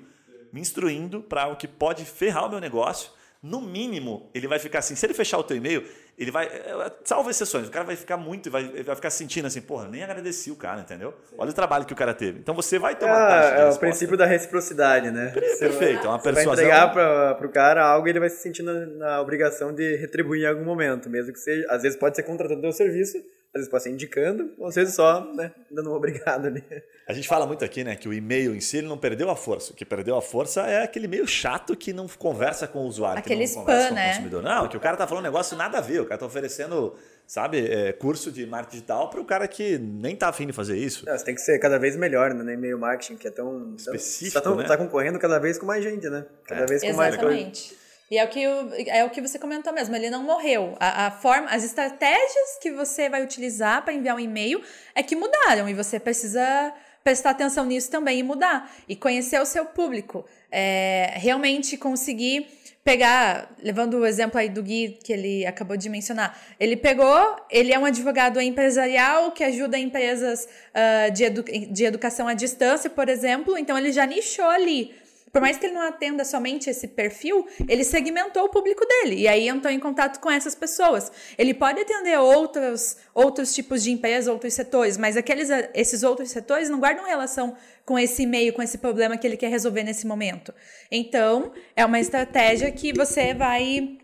[0.53, 4.79] me instruindo para algo que pode ferrar o meu negócio no mínimo, ele vai ficar
[4.79, 4.95] assim.
[4.95, 5.83] Se ele fechar o teu e-mail,
[6.17, 6.47] ele vai.
[6.47, 9.87] É, é, salvo exceções, o cara vai ficar muito, vai, vai ficar sentindo assim, porra,
[9.87, 11.13] nem agradeci o cara, entendeu?
[11.37, 12.39] Olha o trabalho que o cara teve.
[12.39, 15.31] Então você vai ter uma taxa de É o princípio da reciprocidade, né?
[15.59, 16.55] Perfeito, é uma persuasão.
[16.55, 16.91] Você vai entregar
[17.37, 20.65] para o cara algo ele vai se sentir na, na, obrigação de retribuir em algum
[20.65, 21.65] momento, mesmo que seja.
[21.69, 23.17] Às vezes pode ser contratando o teu serviço,
[23.57, 26.63] às vezes pode ser indicando, ou às vezes só né, dando um obrigado ali.
[27.07, 29.35] A gente fala muito aqui, né, que o e-mail em si ele não perdeu a
[29.35, 29.73] força.
[29.73, 33.19] O que perdeu a força é aquele e-mail chato que não conversa com o usuário,
[33.19, 34.05] aquele que não spam, conversa com né?
[34.05, 34.43] o consumidor.
[34.43, 36.95] Não, que o cara tá falando um negócio nada a ver, o cara tá oferecendo
[37.27, 40.77] sabe, é, curso de marketing digital para o cara que nem tá afim de fazer
[40.77, 41.05] isso.
[41.05, 43.75] Não, você tem que ser cada vez melhor né, no e-mail marketing, que é tão
[43.75, 44.63] específico, tão, né?
[44.63, 46.25] tá concorrendo cada vez com mais gente, né?
[46.45, 46.65] Cada é.
[46.65, 46.95] vez com Exatamente.
[46.97, 47.86] mais Exatamente.
[48.09, 50.75] E é o, que, é o que você comentou mesmo, ele não morreu.
[50.79, 54.61] A, a forma, as estratégias que você vai utilizar para enviar um e-mail
[54.95, 58.71] é que mudaram e você precisa prestar atenção nisso também e mudar.
[58.87, 60.25] E conhecer o seu público.
[60.49, 62.47] É, realmente conseguir
[62.87, 67.73] pegar, levando o exemplo aí do Gui que ele acabou de mencionar, ele pegou, ele
[67.73, 73.09] é um advogado empresarial que ajuda empresas uh, de, edu de educação à distância, por
[73.09, 74.95] exemplo, então ele já nichou ali.
[75.31, 79.27] Por mais que ele não atenda somente esse perfil, ele segmentou o público dele e
[79.27, 81.11] aí entrou em contato com essas pessoas.
[81.37, 86.69] Ele pode atender outros, outros tipos de empresas, outros setores, mas aqueles, esses outros setores
[86.69, 87.55] não guardam relação
[87.85, 90.53] com esse e-mail, com esse problema que ele quer resolver nesse momento.
[90.91, 93.97] Então, é uma estratégia que você vai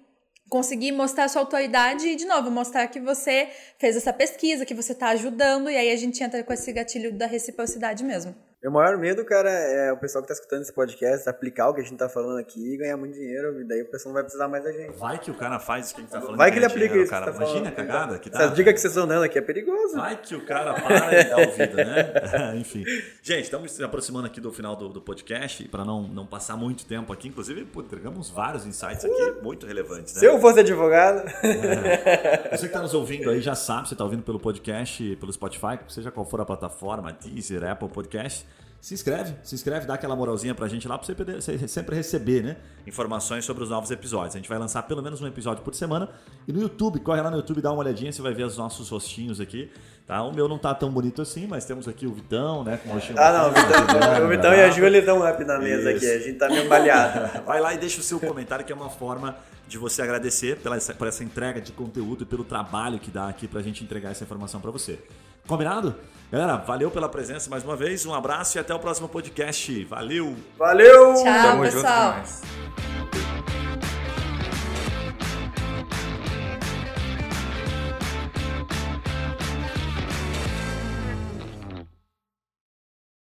[0.49, 3.49] conseguir mostrar sua autoridade e, de novo, mostrar que você
[3.79, 7.11] fez essa pesquisa, que você está ajudando, e aí a gente entra com esse gatilho
[7.11, 8.35] da reciprocidade mesmo.
[8.63, 11.81] Meu maior medo, cara, é o pessoal que tá escutando esse podcast aplicar o que
[11.81, 14.23] a gente tá falando aqui e ganhar muito dinheiro, e daí o pessoal não vai
[14.23, 14.97] precisar mais da gente.
[14.97, 16.37] Vai que o cara faz o que a gente tá falando.
[16.37, 17.11] Vai que ele aplica dinheiro, isso.
[17.11, 17.29] Cara.
[17.29, 18.43] Tá Imagina a cagada que tá.
[18.43, 19.97] Essa dica que vocês estão dando aqui é perigoso.
[19.97, 22.55] Vai que o cara para e dá ouvido, né?
[22.55, 22.85] Enfim.
[23.21, 26.85] Gente, estamos se aproximando aqui do final do, do podcast, para não, não passar muito
[26.85, 27.27] tempo aqui.
[27.27, 30.21] Inclusive, pô, entregamos vários insights aqui, muito relevantes, né?
[30.21, 31.27] Se eu fosse advogado.
[31.43, 32.47] É.
[32.55, 35.77] Você que tá nos ouvindo aí já sabe, você tá ouvindo pelo podcast, pelo Spotify,
[35.89, 38.52] seja qual for a plataforma, Deezer, Apple Podcast
[38.83, 41.95] se inscreve, se inscreve, dá aquela moralzinha pra gente lá pra você, poder, você sempre
[41.95, 42.57] receber, né?
[42.85, 44.35] Informações sobre os novos episódios.
[44.35, 46.09] A gente vai lançar pelo menos um episódio por semana.
[46.45, 48.89] E no YouTube, corre lá no YouTube, dá uma olhadinha, você vai ver os nossos
[48.89, 49.71] rostinhos aqui.
[50.05, 50.21] Tá?
[50.21, 52.75] O meu não tá tão bonito assim, mas temos aqui o Vitão, né?
[52.75, 55.59] Com o rostinho Ah, não, o Vitão, o Vitão e a Júlia estão up na
[55.59, 56.05] mesa Isso.
[56.05, 56.15] aqui.
[56.15, 57.39] A gente tá meio baleado.
[57.47, 60.77] vai lá e deixa o seu comentário, que é uma forma de você agradecer pela,
[60.77, 64.25] por essa entrega de conteúdo e pelo trabalho que dá aqui pra gente entregar essa
[64.25, 64.99] informação para você.
[65.47, 65.95] Combinado?
[66.33, 68.07] Galera, valeu pela presença mais uma vez.
[68.07, 69.85] Um abraço e até o próximo podcast.
[69.85, 70.35] Valeu!
[70.57, 71.13] Valeu!
[71.13, 72.15] Tchau, Tamo pessoal.